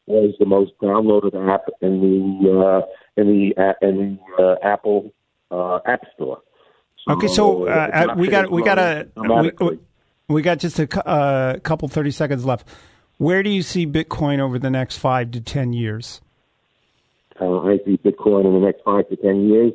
[0.07, 5.13] was the most downloaded app in the uh, in the uh, in the uh, Apple
[5.51, 6.43] uh, App Store.
[7.07, 9.09] So okay, so uh, we got we got a
[9.61, 9.79] we,
[10.29, 12.67] we, got just a uh, couple thirty seconds left.
[13.19, 16.21] Where do you see Bitcoin over the next five to ten years?
[17.41, 19.73] Uh, I see Bitcoin in the next five to ten years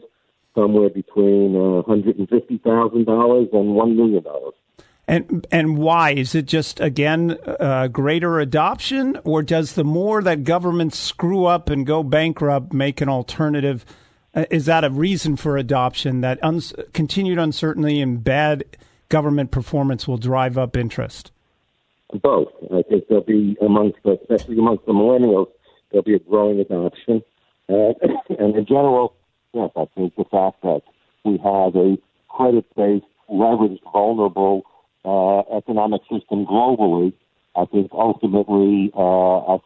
[0.56, 4.54] somewhere between one hundred and fifty thousand dollars and one million dollars.
[5.08, 10.44] And and why is it just again uh, greater adoption, or does the more that
[10.44, 13.86] governments screw up and go bankrupt make an alternative?
[14.36, 16.20] Uh, is that a reason for adoption?
[16.22, 18.66] That uns- continued uncertainty and bad
[19.08, 21.32] government performance will drive up interest.
[22.22, 22.50] Both.
[22.72, 25.48] I think there'll be amongst, especially amongst the millennials,
[25.92, 27.22] there'll be a growing adoption.
[27.70, 27.94] Uh,
[28.40, 29.16] and in general,
[29.54, 30.82] yes, I think the fact that
[31.24, 31.98] we have a
[32.30, 34.64] credit-based, leveraged, vulnerable
[35.08, 37.14] uh, economic system globally,
[37.56, 39.62] I think ultimately uh, us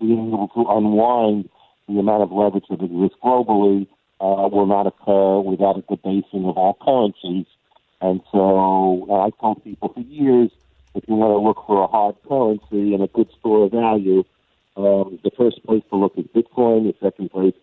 [0.00, 1.48] being able to unwind
[1.88, 3.88] the amount of leverage that exists globally
[4.20, 7.46] uh, will not occur without a debasing of our currencies.
[8.00, 10.50] And so I've told people for years,
[10.94, 14.22] if you want to look for a hard currency and a good store of value,
[14.76, 16.84] um, the first place to look is Bitcoin.
[16.84, 17.54] The second place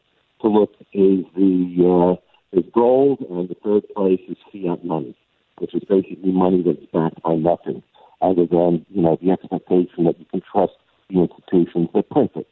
[0.42, 5.16] to look is the uh, is gold, and the third place is fiat money
[5.58, 7.84] which is basically money that's backed by nothing
[8.22, 10.74] other than, you know, the expectation that you can trust
[11.10, 12.48] the institutions that print it.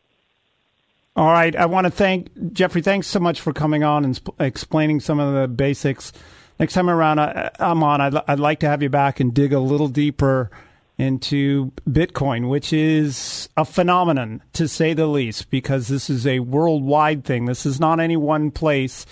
[1.16, 1.56] All right.
[1.56, 2.82] I want to thank Jeffrey.
[2.82, 6.14] Thanks so much for coming on and sp- explaining some of the basics.
[6.60, 8.02] Next time around, I, am on.
[8.02, 10.52] I'd, I'd like to have you back and dig a little deeper
[10.98, 17.26] into Bitcoin, which is a phenomenon to say the least, because this is a worldwide
[17.26, 17.46] thing.
[17.46, 19.06] This is not any one place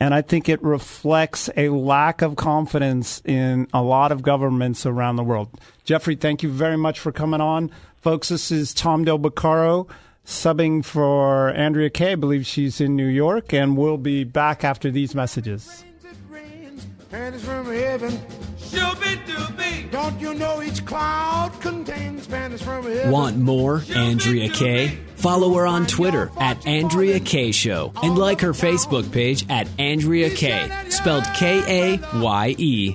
[0.00, 5.16] and I think it reflects a lack of confidence in a lot of governments around
[5.16, 5.48] the world.
[5.84, 7.70] Jeffrey, thank you very much for coming on.
[7.96, 9.88] Folks, this is Tom Del Beccaro
[10.24, 12.12] subbing for Andrea Kaye.
[12.12, 15.84] I believe she's in New York, and we'll be back after these messages.
[19.90, 23.10] Don't you know each cloud contains Spanish from heaven?
[23.10, 24.98] Want more Andrea Kaye?
[25.16, 30.30] Follow her on Twitter at Andrea Kaye Show and like her Facebook page at Andrea
[30.30, 32.94] Kaye, spelled K A Y E.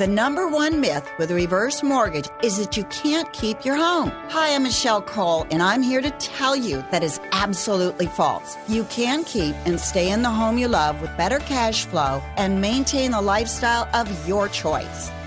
[0.00, 4.08] The number one myth with a reverse mortgage is that you can't keep your home.
[4.30, 8.56] Hi, I'm Michelle Cole, and I'm here to tell you that is absolutely false.
[8.66, 12.62] You can keep and stay in the home you love with better cash flow and
[12.62, 15.10] maintain the lifestyle of your choice.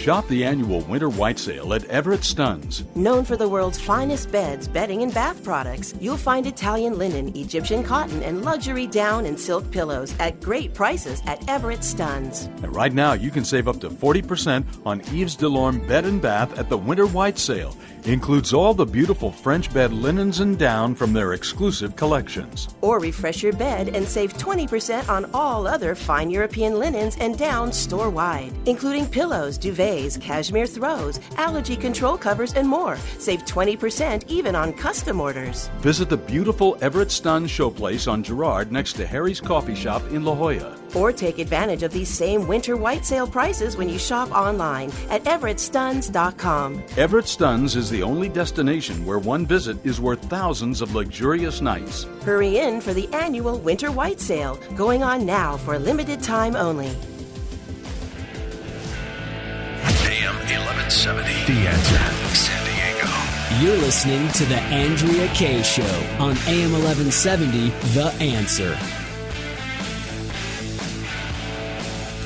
[0.00, 2.84] Shop the annual Winter White Sale at Everett Stunz.
[2.96, 7.82] Known for the world's finest beds, bedding, and bath products, you'll find Italian linen, Egyptian
[7.82, 12.46] cotton, and luxury down and silk pillows at great prices at Everett Stunz.
[12.62, 16.58] And right now, you can save up to 40% on Yves Delorme Bed and Bath
[16.58, 21.12] at the Winter White Sale includes all the beautiful French bed linens and down from
[21.12, 22.68] their exclusive collections.
[22.80, 27.72] Or refresh your bed and save 20% on all other fine European linens and down
[27.72, 32.96] store wide, including pillows, duvets, cashmere throws, allergy control covers, and more.
[33.18, 35.68] Save 20% even on custom orders.
[35.80, 40.34] Visit the beautiful Everett Stunz Showplace on Girard next to Harry's Coffee Shop in La
[40.34, 40.79] Jolla.
[40.94, 45.24] Or take advantage of these same winter white sale prices when you shop online at
[45.24, 46.82] everettstunz.com.
[46.96, 52.04] Everett Stunz is the only destination where one visit is worth thousands of luxurious nights.
[52.24, 56.56] Hurry in for the annual winter white sale going on now for a limited time
[56.56, 56.90] only.
[60.10, 61.52] AM 1170.
[61.52, 62.34] The answer.
[62.34, 63.64] San Diego.
[63.64, 65.82] You're listening to The Andrea Kaye Show
[66.18, 68.99] on AM 1170, The Answer.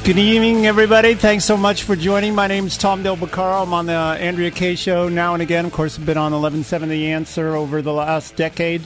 [0.05, 1.15] Good evening, everybody.
[1.15, 2.35] Thanks so much for joining.
[2.35, 3.63] My name is Tom Del Beccaro.
[3.63, 5.65] I'm on the Andrea Kaye Show now and again.
[5.65, 8.83] Of course, I've been on 11.7 The Answer over the last decade.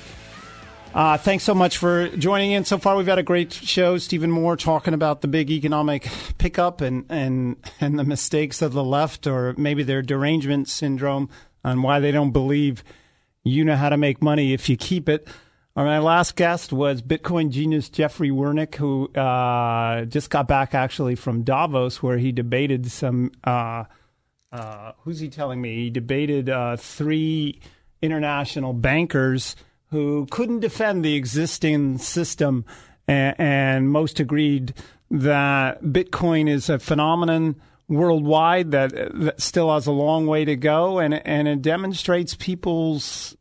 [0.94, 2.64] Uh, thanks so much for joining in.
[2.64, 3.98] So far, we've had a great show.
[3.98, 8.84] Stephen Moore talking about the big economic pickup and, and, and the mistakes of the
[8.84, 11.30] left, or maybe their derangement syndrome,
[11.64, 12.84] and why they don't believe
[13.42, 15.26] you know how to make money if you keep it.
[15.84, 21.44] My last guest was Bitcoin genius Jeffrey Wernick, who uh, just got back actually from
[21.44, 23.30] Davos, where he debated some.
[23.44, 23.84] Uh,
[24.50, 25.76] uh, who's he telling me?
[25.76, 27.60] He debated uh, three
[28.02, 29.54] international bankers
[29.90, 32.64] who couldn't defend the existing system,
[33.06, 34.74] and, and most agreed
[35.12, 37.54] that Bitcoin is a phenomenon
[37.86, 43.36] worldwide that, that still has a long way to go, and and it demonstrates people's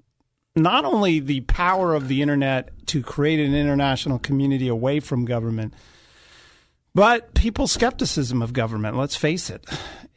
[0.57, 5.73] not only the power of the internet to create an international community away from government,
[6.95, 8.97] but people's skepticism of government.
[8.97, 9.65] Let's face it.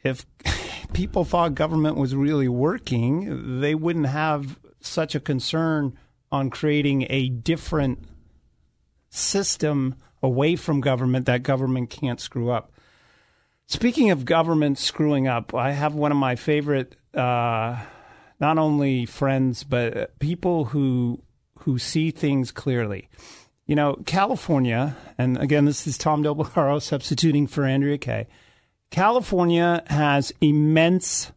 [0.03, 0.25] If
[0.93, 5.97] people thought government was really working, they wouldn't have such a concern
[6.31, 7.99] on creating a different
[9.09, 12.71] system away from government that government can't screw up.
[13.67, 17.79] Speaking of government screwing up, I have one of my favorite, uh,
[18.41, 21.21] not only friends but people who
[21.59, 23.07] who see things clearly.
[23.67, 28.27] You know, California, and again, this is Tom Del Beccaro substituting for Andrea Kaye.
[28.89, 31.31] California has immense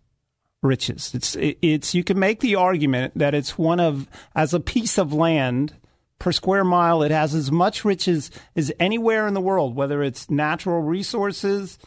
[0.62, 1.14] riches.
[1.14, 5.12] It's it's you can make the argument that it's one of as a piece of
[5.12, 5.74] land
[6.18, 10.30] per square mile, it has as much riches as anywhere in the world, whether it's
[10.30, 11.78] natural resources,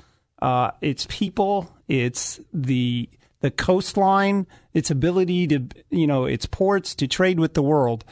[0.41, 7.07] uh, its people, it's the the coastline, its ability to you know its ports to
[7.07, 8.03] trade with the world.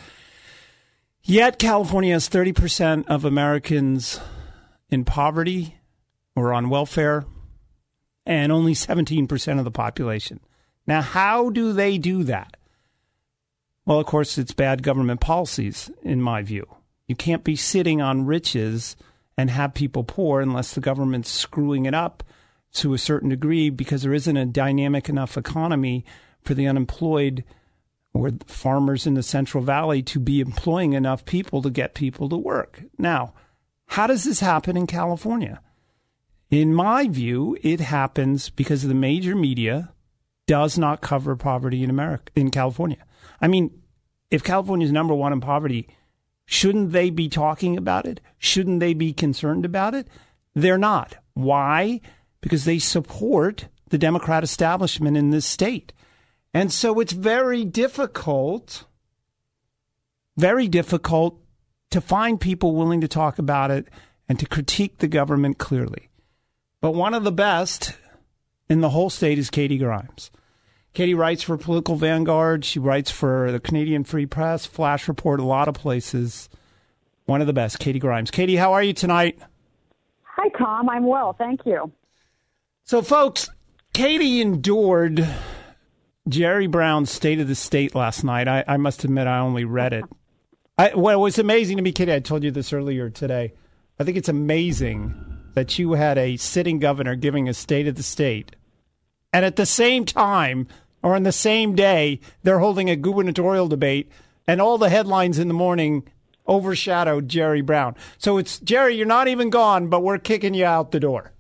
[1.24, 4.20] Yet California has thirty percent of Americans
[4.90, 5.78] in poverty
[6.36, 7.26] or on welfare,
[8.26, 10.40] and only seventeen percent of the population.
[10.88, 12.58] Now, how do they do that?
[13.86, 16.68] Well, of course, it's bad government policies, in my view.
[17.08, 18.96] You can't be sitting on riches
[19.38, 22.24] and have people poor unless the government's screwing it up
[22.76, 26.06] to a certain degree because there isn't a dynamic enough economy
[26.42, 27.44] for the unemployed
[28.14, 32.38] or farmers in the Central Valley to be employing enough people to get people to
[32.38, 32.84] work.
[32.98, 33.34] Now,
[33.88, 35.62] how does this happen in California?
[36.50, 39.92] In my view, it happens because the major media
[40.48, 43.04] does not cover poverty in America in California.
[43.42, 43.82] I mean,
[44.32, 45.90] if California is number one in poverty,
[46.46, 48.22] shouldn't they be talking about it?
[48.38, 50.08] Shouldn't they be concerned about it?
[50.54, 51.18] They're not.
[51.34, 52.00] Why?
[52.46, 55.94] Because they support the Democrat establishment in this state.
[56.54, 58.86] And so it's very difficult,
[60.38, 61.40] very difficult
[61.90, 63.88] to find people willing to talk about it
[64.30, 66.10] and to critique the government clearly.
[66.82, 67.94] But one of the best
[68.70, 70.30] in the whole state is Katy Grimes.
[70.94, 72.64] Katy writes for Political Vanguard.
[72.64, 76.48] She writes for the Canadian Free Press, Flash Report, a lot of places.
[77.26, 78.30] One of the best, Katy Grimes.
[78.30, 79.40] Katy, how are you tonight?
[80.22, 80.88] Hi, Tom.
[80.92, 81.34] I'm well.
[81.34, 81.92] Thank you.
[82.88, 83.50] So, folks,
[83.94, 85.28] Katy endured
[86.30, 88.48] Jerry Brown's State of the State last night.
[88.48, 90.06] I, I must admit, I only read it.
[90.78, 92.14] I, it was amazing to me, Katy.
[92.14, 93.54] I told you this earlier today.
[94.00, 95.16] I think it's amazing
[95.56, 98.56] that you had a sitting governor giving a State of the State,
[99.34, 100.68] and at the same time,
[101.02, 104.12] or on the same day, they're holding a gubernatorial debate,
[104.48, 106.08] and all the headlines in the morning
[106.48, 107.96] overshadowed Jerry Brown.
[108.20, 111.32] So it's Jerry, you're not even gone, but we're kicking you out the door.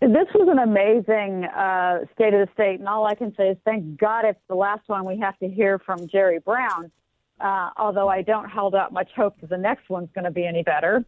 [0.00, 3.56] This was an amazing uh, state of the state, and all I can say is
[3.64, 6.92] thank God it's the last one we have to hear from Jerry Brown.
[7.40, 10.46] Uh, although I don't hold out much hope that the next one's going to be
[10.46, 11.04] any better.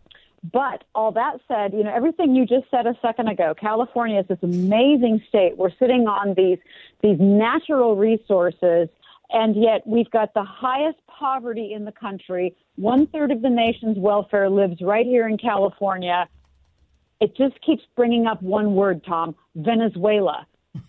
[0.53, 4.27] But all that said, you know, everything you just said a second ago, California is
[4.27, 5.57] this amazing state.
[5.57, 6.59] We're sitting on these
[7.03, 8.89] these natural resources,
[9.31, 12.57] and yet we've got the highest poverty in the country.
[12.77, 16.29] One third of the nation's welfare lives right here in California.
[17.21, 20.47] It just keeps bringing up one word, Tom Venezuela.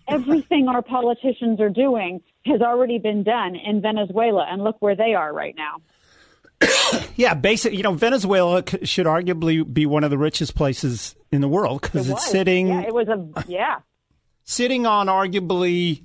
[0.08, 5.14] Everything our politicians are doing has already been done in Venezuela, and look where they
[5.14, 5.76] are right now.
[7.16, 7.72] yeah, basic.
[7.72, 11.82] You know, Venezuela c- should arguably be one of the richest places in the world
[11.82, 13.78] because It it's sitting Yeah, it was a yeah.
[14.44, 16.02] sitting on arguably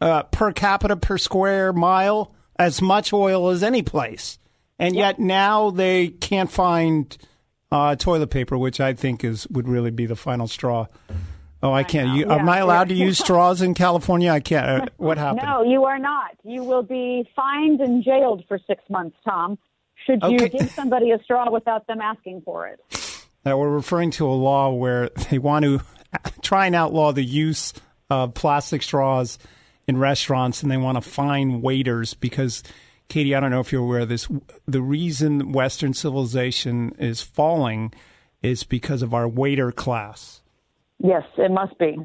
[0.00, 4.38] uh, per capita per square mile as much oil as any place,
[4.78, 7.16] and yet now they can't find
[7.72, 10.86] uh, toilet paper, which I think is would really be the final straw.
[11.62, 12.16] Oh, I, can't.
[12.16, 14.30] You, Am I allowed to use straws in California?
[14.30, 14.84] I can't.
[14.84, 15.42] Uh, what happened?
[15.44, 16.30] No, you are not.
[16.42, 19.58] You will be fined and jailed for six months, Tom.
[20.06, 20.48] Should you Okay.
[20.58, 22.80] give somebody a straw without them asking for it?
[23.42, 25.80] that we're referring to a law where they want to
[26.42, 27.72] try and outlaw the use
[28.10, 29.38] of plastic straws
[29.86, 32.62] in restaurants and they want to fine waiters because
[33.10, 34.28] Katy, I don't know if you're aware of this.
[34.66, 37.92] The reason Western civilization is falling
[38.40, 40.40] is because of our waiter class.
[40.98, 41.98] Yes, it must be.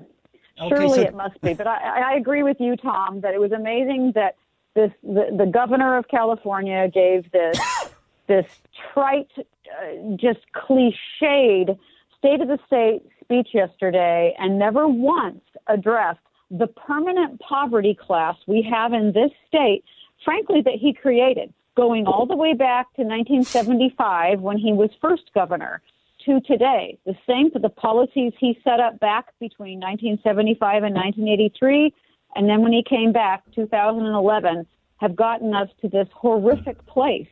[0.59, 1.53] Okay, Surely so- it must be.
[1.53, 4.35] But I, I agree with you, Tom, that it was amazing that
[4.73, 7.59] this the, the governor of California gave this
[8.27, 8.45] this
[8.93, 11.77] trite, uh, just cliched
[12.17, 18.67] state of the state speech yesterday, and never once addressed the permanent poverty class we
[18.69, 19.83] have in this state.
[20.25, 25.31] Frankly, that he created, going all the way back to 1975 when he was first
[25.33, 25.81] governor
[26.25, 26.97] to today.
[27.05, 31.93] The same for the policies he set up back between 1975 and 1983,
[32.35, 34.65] and then when he came back, 2011,
[34.97, 37.27] have gotten us to this horrific place.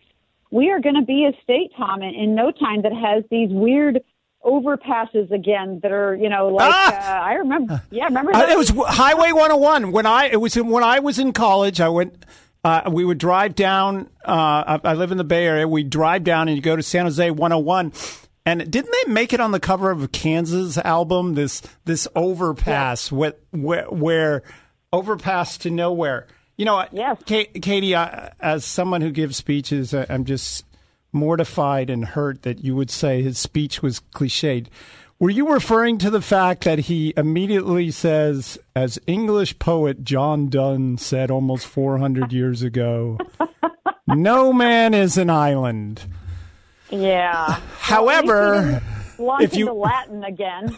[0.51, 3.49] We are going to be a state, Tom, in, in no time that has these
[3.49, 4.01] weird
[4.45, 7.81] overpasses again that are, you know, like uh, I remember.
[7.91, 8.49] Yeah, remember that?
[8.49, 11.81] it was Highway 101 when I it was when I was in college.
[11.81, 12.25] I went.
[12.63, 14.09] Uh, we would drive down.
[14.25, 15.67] Uh, I, I live in the Bay Area.
[15.67, 17.91] We drive down and you go to San Jose 101.
[18.45, 21.35] And didn't they make it on the cover of a Kansas album?
[21.35, 24.43] This this overpass where, where where
[24.91, 26.27] overpass to nowhere.
[26.57, 27.21] You know, yes.
[27.25, 30.65] Katy, I, as someone who gives speeches, I, I'm just
[31.13, 34.67] mortified and hurt that you would say his speech was cliched.
[35.19, 40.97] Were you referring to the fact that he immediately says, as English poet John Donne
[40.97, 43.17] said almost 400 years ago,
[44.07, 46.05] no man is an island?
[46.89, 47.59] yeah.
[47.79, 48.81] However,
[49.17, 50.77] if you- Latin again.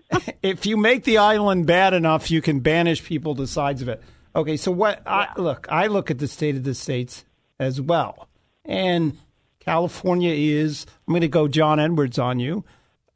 [0.42, 4.02] if you make the island bad enough, you can banish people to sides of it.
[4.36, 5.02] Okay, so what?
[5.06, 7.24] I, look, I look at the state of the states
[7.58, 8.28] as well,
[8.64, 9.16] and
[9.60, 10.86] California is.
[11.06, 12.64] I'm going to go John Edwards on you.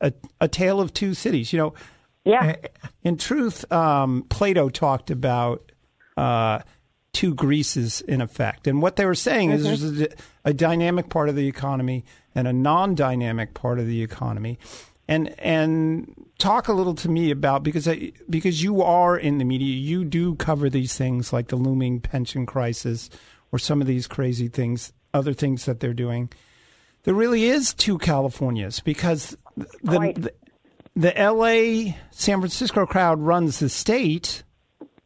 [0.02, 1.52] A, a tale of two cities.
[1.52, 1.74] You know.
[2.24, 2.54] Yeah.
[3.02, 5.72] In truth, um, Plato talked about
[6.16, 6.60] uh,
[7.12, 9.64] two Greeces in effect, and what they were saying is Mhm.
[9.64, 10.08] there's a,
[10.44, 14.58] a dynamic part of the economy and a non-dynamic part of the economy,
[15.08, 19.44] and and talk a little to me about because I, because you are in the
[19.44, 23.10] media, you do cover these things like the looming pension crisis
[23.50, 26.30] or some of these crazy things, other things that they're doing.
[27.04, 30.32] There really is two Californias because the the,
[30.94, 31.96] the L.A.
[32.10, 34.42] San Francisco crowd runs the state.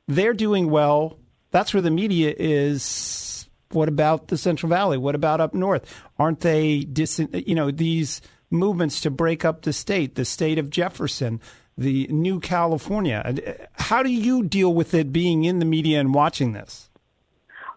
[0.08, 1.18] They're doing well.
[1.50, 3.48] That's where the media is.
[3.72, 4.96] What about the Central Valley?
[4.96, 5.92] What about up north?
[6.18, 6.86] Aren't they
[7.32, 8.20] you know these
[8.50, 11.40] movements to break up the state, the state of Jefferson,
[11.76, 13.22] the new California?
[13.24, 16.88] Uh, How do you deal with it being in the media and watching this?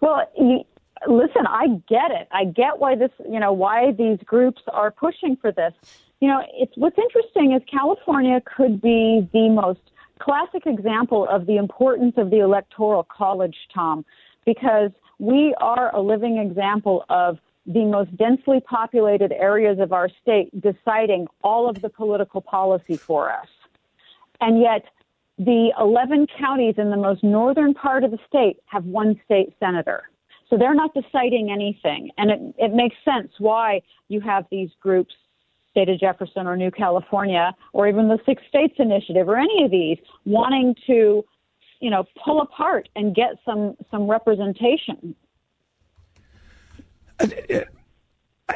[0.01, 0.63] Well, you,
[1.07, 2.27] listen, I get it.
[2.31, 5.73] I get why this, you know, why these groups are pushing for this.
[6.19, 9.79] You know, it's what's interesting is California could be the most
[10.19, 14.03] classic example of the importance of the electoral college, Tom,
[14.45, 20.49] because we are a living example of the most densely populated areas of our state
[20.59, 23.47] deciding all of the political policy for us.
[24.41, 24.85] And yet,
[25.37, 30.03] the 11 counties in the most northern part of the state have one state senator.
[30.49, 32.11] So they're not deciding anything.
[32.17, 35.13] And it, it makes sense why you have these groups,
[35.71, 39.71] State of Jefferson or New California, or even the Six States Initiative or any of
[39.71, 41.23] these, wanting to,
[41.79, 45.15] you know, pull apart and get some, some representation.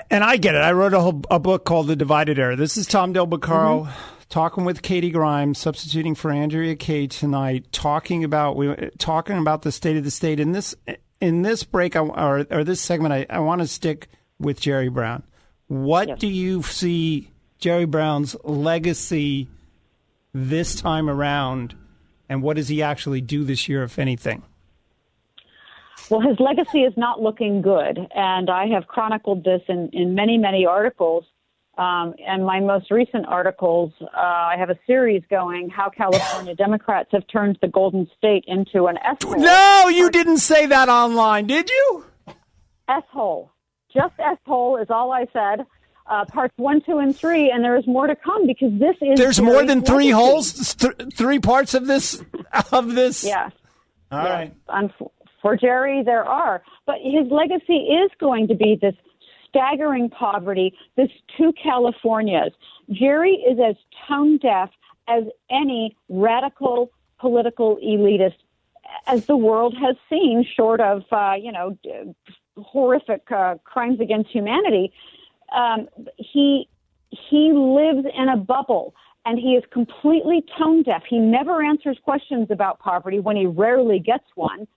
[0.10, 0.60] And I get it.
[0.60, 2.56] I wrote a, whole, a book called The Divided Era.
[2.56, 3.92] This is Tom Del Beccaro mm-hmm.
[4.30, 9.72] talking with Katy Grimes, substituting for Andrea Kaye tonight, talking about we talking about the
[9.72, 10.40] state of the state.
[10.40, 10.76] In this
[11.22, 14.08] in this break I, or or this segment, I, I want to stick
[14.40, 15.24] with Jerry Brown.
[15.74, 19.50] What do you see Jerry Brown's legacy
[20.32, 21.76] this time around,
[22.30, 24.44] and what does he actually do this year, if anything?
[26.12, 30.38] Well, his legacy is not looking good, and I have chronicled this in, in many,
[30.38, 31.26] many articles.
[31.76, 37.10] Um, and my most recent articles, uh, I have a series going how California Democrats
[37.14, 39.38] have turned the Golden State into an S hole.
[39.38, 42.06] No, you didn't say that online, did you?
[42.88, 43.50] S hole.
[43.94, 45.66] Just S hole is all I said.
[46.06, 49.18] Uh, parts one, two, and three, and there is more to come because this is
[49.18, 50.12] There's more than three legacy.
[50.12, 52.22] holes, th- three parts of this
[52.74, 53.24] of this.
[53.24, 53.52] Yes.
[54.12, 54.54] All right.
[55.42, 56.62] For Jerry, there are.
[56.86, 58.96] But his legacy is going to be this
[59.48, 62.52] staggering poverty, this two Californias.
[62.92, 63.76] Jerry is as
[64.08, 64.70] tone deaf
[65.08, 68.36] as any radical political elitist
[69.08, 71.78] as the world has seen, short of, uh, you know,
[72.58, 74.92] horrific uh, crimes against humanity.
[75.56, 75.88] Um,
[76.18, 76.68] he
[77.10, 78.96] he lives in a bubble
[79.26, 81.04] and he is completely tone deaf.
[81.08, 84.68] He never answers questions about poverty when he rarely gets one.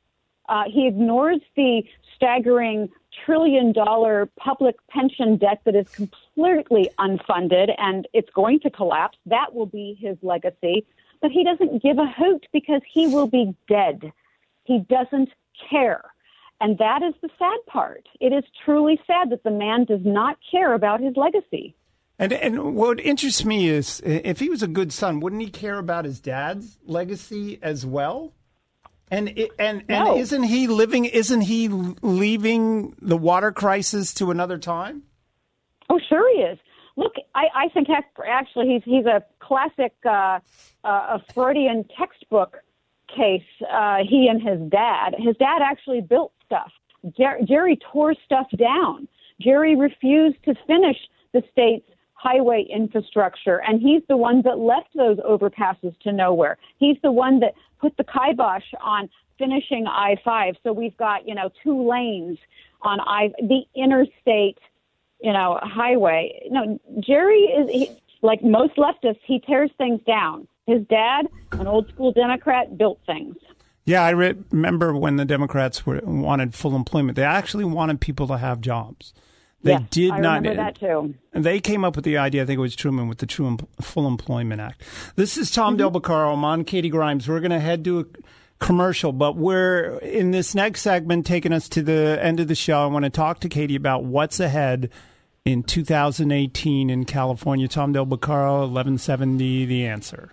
[0.49, 1.83] Uh, he ignores the
[2.15, 2.89] staggering
[3.25, 9.19] trillion dollar public pension debt that is completely unfunded and it's going to collapse.
[9.27, 10.87] That will be his legacy.
[11.21, 14.13] But he doesn't give a hoot because he will be dead.
[14.65, 15.31] He doesn't
[15.69, 16.03] care.
[16.61, 18.09] And that is the sad part.
[18.21, 21.75] It is truly sad that the man does not care about his legacy.
[22.19, 25.79] And and what interests me is if he was a good son, wouldn't he care
[25.79, 28.33] about his dad's legacy as well?
[29.11, 30.13] And it, and No.
[30.13, 31.05] and isn't he living?
[31.05, 35.03] Isn't he leaving the water crisis to another time?
[35.91, 36.59] Oh, sure he is.
[36.97, 40.41] Look, I, I think actually he's he's a classic uh,
[40.83, 42.57] uh, a Freudian textbook
[43.15, 43.43] case.
[43.71, 45.15] Uh, he and his dad.
[45.19, 46.73] His dad actually built stuff.
[47.17, 49.09] Jer- Jerry tore stuff down.
[49.41, 50.97] Jerry refused to finish
[51.33, 56.57] the state's highway infrastructure, and he's the one that left those overpasses to nowhere.
[56.79, 60.55] He's the one that put the kibosh on finishing I five.
[60.63, 62.39] So we've got you know two lanes
[62.83, 64.59] on I the interstate
[65.21, 66.49] you know, highway.
[66.51, 67.91] No, Jerry is he,
[68.23, 69.21] like most leftists.
[69.25, 70.47] He tears things down.
[70.67, 73.37] His dad, an old school Democrat, built things.
[73.87, 77.17] Yeah, I re- remember when the Democrats were, wanted full employment.
[77.17, 79.15] They actually wanted people to have jobs.
[79.63, 80.43] They Yes, did I not.
[80.43, 81.15] remember that too.
[81.33, 83.47] And they came up with the idea, I think it was Truman, with the True
[83.47, 84.83] Em- Full Employment Act.
[85.15, 85.79] This is Tom mm-hmm.
[85.79, 86.35] Del Beccaro.
[86.35, 87.29] I'm on Katy Grimes.
[87.29, 88.05] We're going to head to a
[88.59, 92.83] commercial, but we're in this next segment taking us to the end of the show.
[92.83, 94.91] I want to talk to Katy about what's ahead
[95.45, 97.69] in 2018 in California.
[97.69, 100.33] Tom Del Beccaro, 1170, The Answer.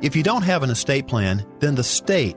[0.00, 2.36] If you don't have an estate plan, then the state,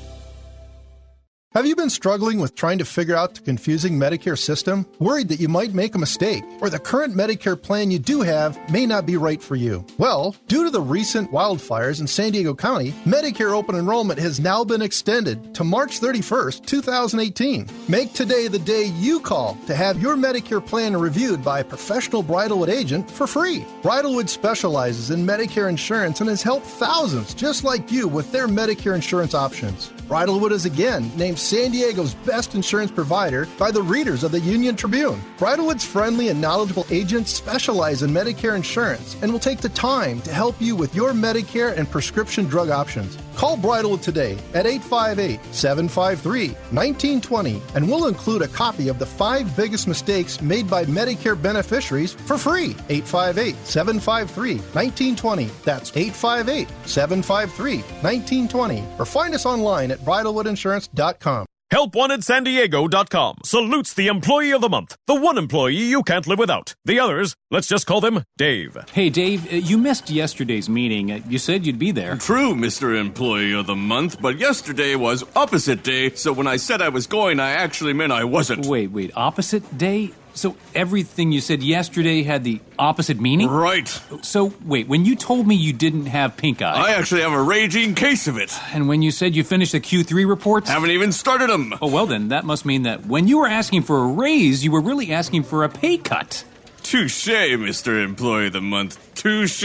[1.53, 4.85] Have you been struggling with trying to figure out the confusing Medicare system?
[4.99, 6.45] Worried that you might make a mistake?
[6.61, 9.85] Or the current Medicare plan you do have may not be right for you?
[9.97, 14.63] Well, due to the recent wildfires in San Diego County, Medicare open enrollment has now
[14.63, 17.67] been extended to March 31st, 2018.
[17.89, 22.23] Make today the day you call to have your Medicare plan reviewed by a professional
[22.23, 23.65] Bridalwood agent for free.
[23.81, 28.95] Bridalwood specializes in Medicare insurance and has helped thousands just like you with their Medicare
[28.95, 29.91] insurance options.
[30.11, 34.75] Bridalwood is again named San Diego's best insurance provider by the readers of the Union
[34.75, 35.21] Tribune.
[35.37, 40.33] Bridalwood's friendly and knowledgeable agents specialize in Medicare insurance and will take the time to
[40.33, 43.17] help you with your Medicare and prescription drug options.
[43.41, 49.57] Call Bridalwood today at 858 753 1920 and we'll include a copy of the five
[49.57, 52.75] biggest mistakes made by Medicare beneficiaries for free.
[52.89, 55.45] 858 753 1920.
[55.65, 58.83] That's 858 753 1920.
[58.99, 61.47] Or find us online at bridalwoodinsurance.com.
[61.71, 66.75] HelpWantedSanDiego.com salutes the employee of the month, the one employee you can't live without.
[66.83, 68.77] The others, let's just call them Dave.
[68.91, 71.11] Hey, Dave, uh, you missed yesterday's meeting.
[71.11, 72.17] Uh, You said you'd be there.
[72.17, 72.99] True, Mr.
[72.99, 77.07] Employee of the Month, but yesterday was opposite day, so when I said I was
[77.07, 78.65] going, I actually meant I wasn't.
[78.65, 80.11] Wait, wait, opposite day?
[80.33, 83.49] So everything you said yesterday had the opposite meaning?
[83.49, 83.87] Right.
[84.21, 86.73] So, wait, when you told me you didn't have pink eye.
[86.73, 88.57] I actually have a raging case of it.
[88.73, 90.69] And when you said you finished the Q3 reports?
[90.69, 91.73] Haven't even started them.
[91.81, 94.71] Oh, well, then, that must mean that when you were asking for a raise, you
[94.71, 96.45] were really asking for a pay cut.
[96.91, 98.03] Touche, Mr.
[98.03, 98.99] Employee of the Month.
[99.15, 99.63] Touche.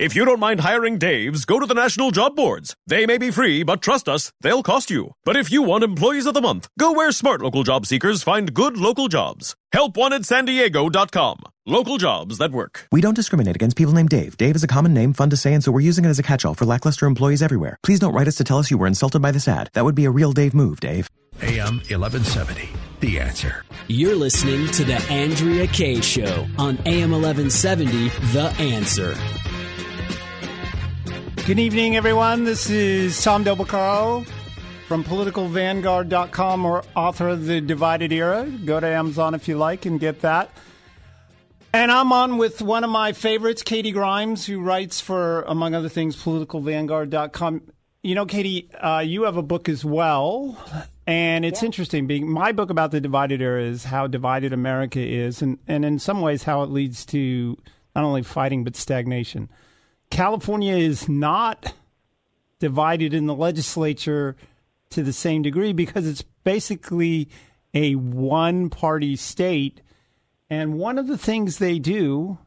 [0.00, 2.74] If you don't mind hiring Daves, go to the national job boards.
[2.88, 5.12] They may be free, but trust us, they'll cost you.
[5.24, 8.52] But if you want employees of the month, go where smart local job seekers find
[8.52, 9.54] good local jobs.
[9.72, 11.38] HelpWantedSanDiego.com.
[11.66, 12.88] Local jobs that work.
[12.90, 14.36] We don't discriminate against people named Dave.
[14.36, 16.24] Dave is a common name, fun to say, and so we're using it as a
[16.24, 17.78] catch-all for lackluster employees everywhere.
[17.84, 19.70] Please don't write us to tell us you were insulted by this ad.
[19.74, 21.08] That would be a real Dave move, Dave.
[21.42, 22.68] AM 1170.
[23.00, 23.64] The answer.
[23.88, 29.14] You're listening to The Andrea Kaye Show on AM 1170, The Answer.
[31.46, 32.44] Good evening, everyone.
[32.44, 34.26] This is Tom Del Beccaro
[34.88, 38.46] from politicalvanguard.com or author of The Divided Era.
[38.64, 40.50] Go to Amazon if you like and get that.
[41.74, 45.88] And I'm on with one of my favorites, Katy Grimes, who writes for, among other
[45.88, 47.62] things, politicalvanguard.com.
[48.02, 50.56] You know, Katy, uh, you have a book as well.
[51.06, 52.06] And it's interesting.
[52.06, 55.98] Being my book about the divided era is how divided America is, and, and in
[55.98, 57.58] some ways, how it leads to
[57.94, 59.50] not only fighting but stagnation.
[60.10, 61.74] California is not
[62.58, 64.36] divided in the legislature
[64.90, 67.28] to the same degree because it's basically
[67.74, 69.82] a one party state.
[70.48, 72.38] And one of the things they do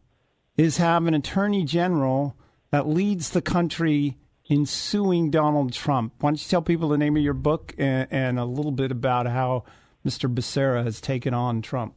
[0.55, 2.35] is have an attorney general
[2.71, 4.17] that leads the country
[4.47, 6.13] in suing Donald Trump.
[6.19, 8.91] Why don't you tell people the name of your book and, and a little bit
[8.91, 9.65] about how
[10.05, 10.33] Mr.
[10.33, 11.95] Becerra has taken on Trump?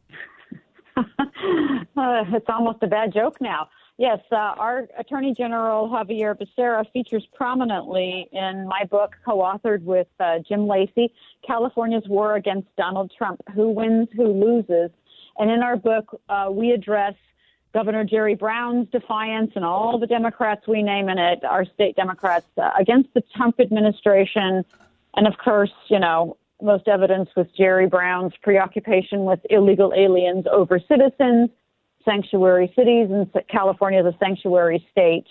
[0.97, 1.03] uh,
[1.97, 3.69] it's almost a bad joke now.
[3.97, 10.39] Yes, uh, our Attorney General Xavier Becerra features prominently in my book, co-authored with uh,
[10.47, 11.13] Jim Lacy,
[11.45, 14.89] "California's War Against Donald Trump: Who Wins, Who Loses."
[15.37, 17.13] And in our book, uh, we address
[17.73, 22.45] Governor Jerry Brown's defiance and all the Democrats we name in it, our state Democrats,
[22.57, 24.65] uh, against the Trump administration,
[25.15, 30.79] and of course, you know, most evidence was Jerry Brown's preoccupation with illegal aliens over
[30.79, 31.49] citizens
[32.05, 35.25] sanctuary cities, and California is a sanctuary state.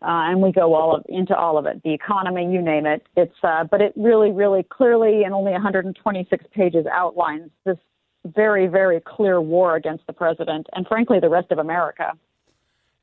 [0.00, 3.04] Uh, and we go all of, into all of it, the economy, you name it.
[3.16, 7.78] It's, uh, but it really, really clearly, in only 126 pages, outlines this
[8.26, 12.12] very, very clear war against the president and, frankly, the rest of America.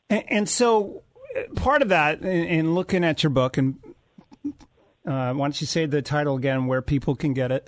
[0.09, 1.03] And, and so,
[1.35, 3.77] uh, part of that, in, in looking at your book, and
[5.05, 7.67] uh, why don't you say the title again, where people can get it?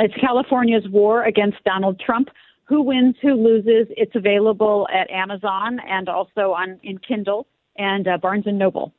[0.00, 2.28] It's California's War Against Donald Trump
[2.68, 3.92] who wins, who loses.
[3.96, 7.46] It's available at Amazon and also on in Kindle
[7.76, 8.92] and uh, Barnes and Noble.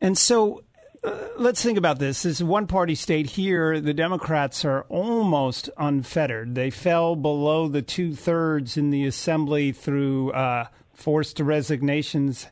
[0.00, 0.62] And so,
[1.04, 2.22] uh, let's think about this.
[2.22, 3.80] This is one party state here.
[3.80, 6.54] The Democrats are almost unfettered.
[6.54, 12.46] They fell below the two thirds in the assembly through uh, forced resignations.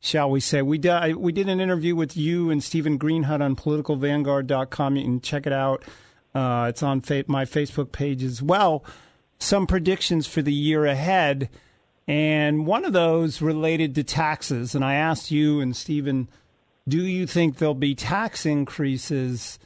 [0.00, 0.62] Shall we say?
[0.62, 4.96] We did, we did an interview with you and Steven Greenhut on politicalvanguard.com.
[4.96, 5.84] You can check it out.
[6.34, 8.84] Uh, it's on fa- my Facebook page as well
[9.38, 11.48] some predictions for the year ahead.
[12.06, 14.74] And one of those related to taxes.
[14.74, 16.28] And I asked you and Steven,
[16.88, 19.58] do you think there'll be tax increases?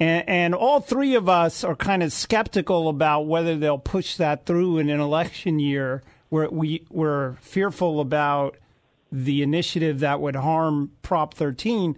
[0.00, 4.44] And, and, all three of us are kind of skeptical about whether they'll push that
[4.44, 8.56] through in an election year where we, we're fearful about
[9.12, 11.96] the initiative that would harm Prop 13.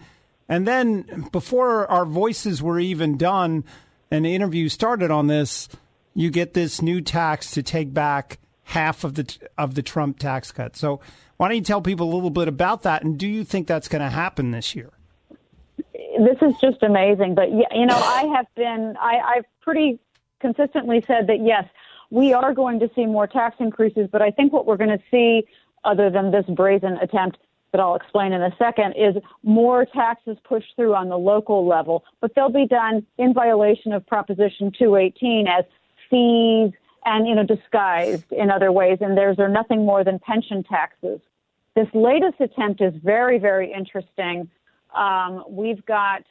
[0.48, 3.64] And then before our voices were even done
[4.10, 5.68] and the interview started on this,
[6.14, 10.52] you get this new tax to take back half of the of the Trump tax
[10.52, 10.76] cut.
[10.76, 11.00] So
[11.36, 13.02] why don't you tell people a little bit about that?
[13.02, 14.90] And do you think that's going to happen this year?
[16.18, 17.34] This is just amazing.
[17.34, 19.98] But you know, I have been I, I've pretty
[20.40, 21.64] consistently said that yes,
[22.10, 24.08] we are going to see more tax increases.
[24.10, 25.46] But I think what we're going to see,
[25.84, 27.38] other than this brazen attempt
[27.72, 32.04] that I'll explain in a second, is more taxes pushed through on the local level.
[32.20, 35.64] But they'll be done in violation of Proposition 218 as
[36.08, 36.72] fees
[37.06, 41.20] and you know disguised in other ways and there's are nothing more than pension taxes.
[41.74, 44.50] This latest attempt is very very interesting.
[44.94, 46.24] Um, we've got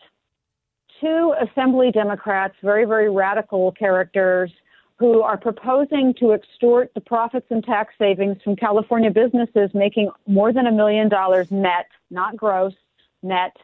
[1.01, 4.51] two assembly democrats very very radical characters
[4.97, 10.53] who are proposing to extort the profits and tax savings from california businesses making more
[10.53, 12.73] than a million dollars net not gross
[13.25, 13.57] net.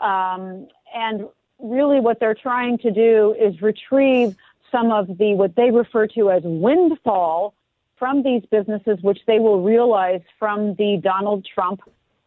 [0.00, 1.28] Um, and
[1.58, 4.36] really what they're trying to do is retrieve
[4.70, 7.54] some of the what they refer to as windfall
[7.98, 11.80] from these businesses, which they will realize from the Donald Trump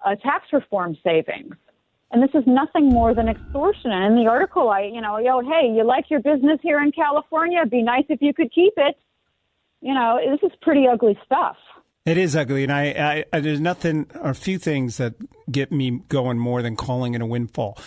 [0.06, 1.56] uh, tax reform savings.
[2.12, 3.92] And this is nothing more than extortion.
[3.92, 6.92] And in the article, I, you know, yo, hey, you like your business here in
[6.92, 7.60] California?
[7.60, 8.98] It'd be nice if you could keep it.
[9.80, 11.56] You know, this is pretty ugly stuff.
[12.06, 15.14] It is ugly, and I, I, there's nothing or a few things that
[15.52, 17.78] get me going more than calling it a windfall.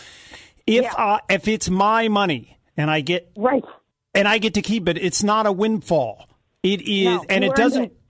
[0.67, 0.93] If Yeah.
[0.97, 3.65] uh, if it's my money and I get right
[4.15, 6.29] and I get to keep it, it's not a windfall.
[6.63, 7.93] It is, No, and it doesn't.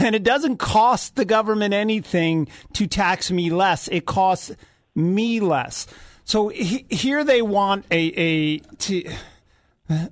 [0.00, 3.88] And it doesn't cost the government anything to tax me less.
[3.88, 4.52] It costs
[4.94, 5.86] me less.
[6.24, 9.10] So he, here they want a a to,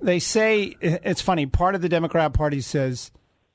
[0.01, 1.47] they say it's funny.
[1.47, 3.11] Part of the Democrat Party says,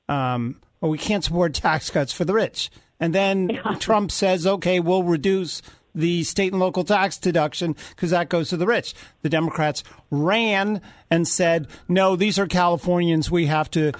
[0.09, 4.79] um, "Well, we can't support tax cuts for the rich," and then Trump says, "Okay,
[4.79, 5.61] we'll reduce."
[5.93, 8.93] The state and local tax deduction because that goes to the rich.
[9.21, 13.29] The Democrats ran and said, "No, these are Californians.
[13.29, 13.91] We have to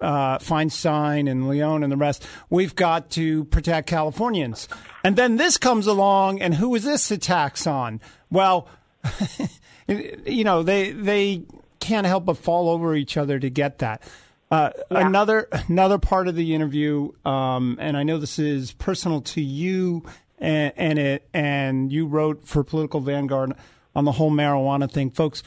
[0.00, 2.26] uh, Feinstein and Leone and the rest.
[2.48, 4.68] We've got to protect Californians."
[5.02, 8.00] And then this comes along, and who is this a tax on?
[8.30, 8.68] Well,
[9.88, 11.42] you know they they
[11.80, 14.02] can't help but fall over each other to get that.
[14.50, 19.40] Uh, Another another part of the interview, um, and I know this is personal to
[19.40, 20.04] you,
[20.40, 23.52] and, and it and you wrote for Political Vanguard
[23.94, 25.42] on the whole marijuana thing, folks.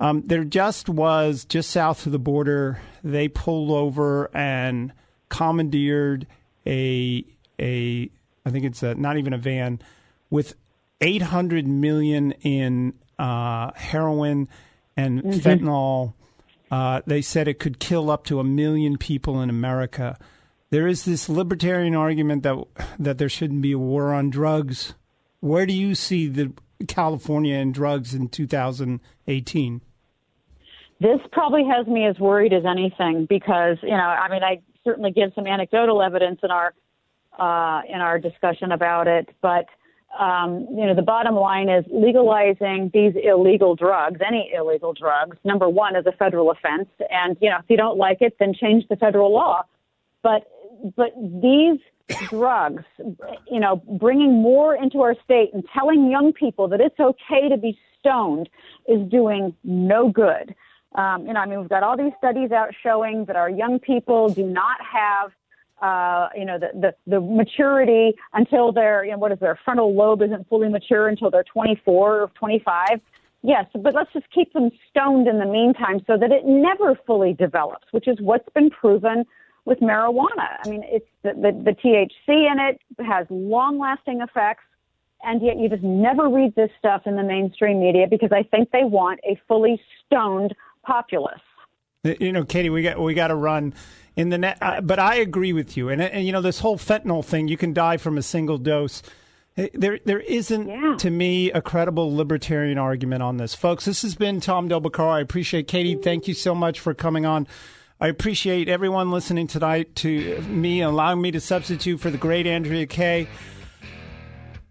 [0.00, 2.80] Um, there just was just south of the border.
[3.02, 4.92] They pulled over and
[5.28, 6.26] commandeered
[6.66, 7.24] a
[7.60, 8.10] a
[8.46, 9.80] I think it's a, not even a van
[10.30, 10.54] with
[11.00, 14.48] 800 million in uh, heroin
[14.96, 15.40] and Mhm.
[15.40, 16.12] fentanyl.
[16.70, 20.18] Uh, they said it could kill up to a million people in America.
[20.70, 22.56] There is this libertarian argument that
[22.98, 24.94] that there shouldn't be a war on drugs.
[25.40, 26.52] Where do you see the
[26.86, 29.80] California and drugs in 2018?
[31.00, 35.10] This probably has me as worried as anything because you know, I mean, I certainly
[35.10, 36.74] give some anecdotal evidence in our
[37.38, 39.66] uh, in our discussion about it, but
[40.18, 45.36] um, you know, the bottom line is legalizing these illegal drugs, any illegal drugs.
[45.44, 48.52] Number one is a federal offense, and you know, if you don't like it, then
[48.52, 49.62] change the federal law.
[50.22, 50.48] But
[50.96, 51.78] but these
[52.28, 52.84] drugs,
[53.50, 57.56] you know, bringing more into our state and telling young people that it's okay to
[57.56, 58.48] be stoned
[58.86, 60.54] is doing no good.
[60.94, 63.78] Um, you know, I mean, we've got all these studies out showing that our young
[63.78, 65.32] people do not have,
[65.82, 69.94] uh, you know, the, the, the maturity until their, you know, what is their frontal
[69.94, 73.00] lobe isn't fully mature until they're 24 or 25.
[73.42, 77.34] Yes, but let's just keep them stoned in the meantime so that it never fully
[77.34, 79.24] develops, which is what's been proven
[79.64, 80.58] with marijuana.
[80.64, 84.64] I mean, it's the, the, the THC in it has long lasting effects,
[85.22, 88.70] and yet you just never read this stuff in the mainstream media because I think
[88.70, 91.40] they want a fully stoned populace.
[92.04, 93.74] You know, Katy, we got we got to run
[94.16, 94.58] in the net.
[94.62, 97.48] Uh, but I agree with you, and and you know this whole fentanyl thing.
[97.48, 99.02] You can die from a single dose.
[99.56, 103.84] Eh, There, there isn't to me a credible libertarian argument on this, folks.
[103.84, 105.10] This has been Tom Del Beccaro.
[105.10, 105.96] I appreciate Katy.
[105.96, 107.48] Thank you so much for coming on.
[108.00, 112.86] I appreciate everyone listening tonight to me, allowing me to substitute for the great Andrea
[112.86, 113.26] Kaye.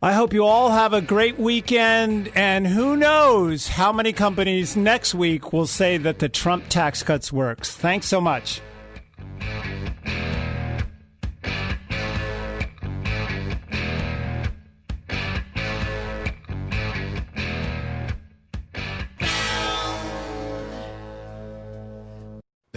[0.02, 5.14] I hope you all have a great weekend, and who knows how many companies next
[5.14, 7.76] week will say that the Trump tax cuts works.
[7.76, 8.62] Thanks so much.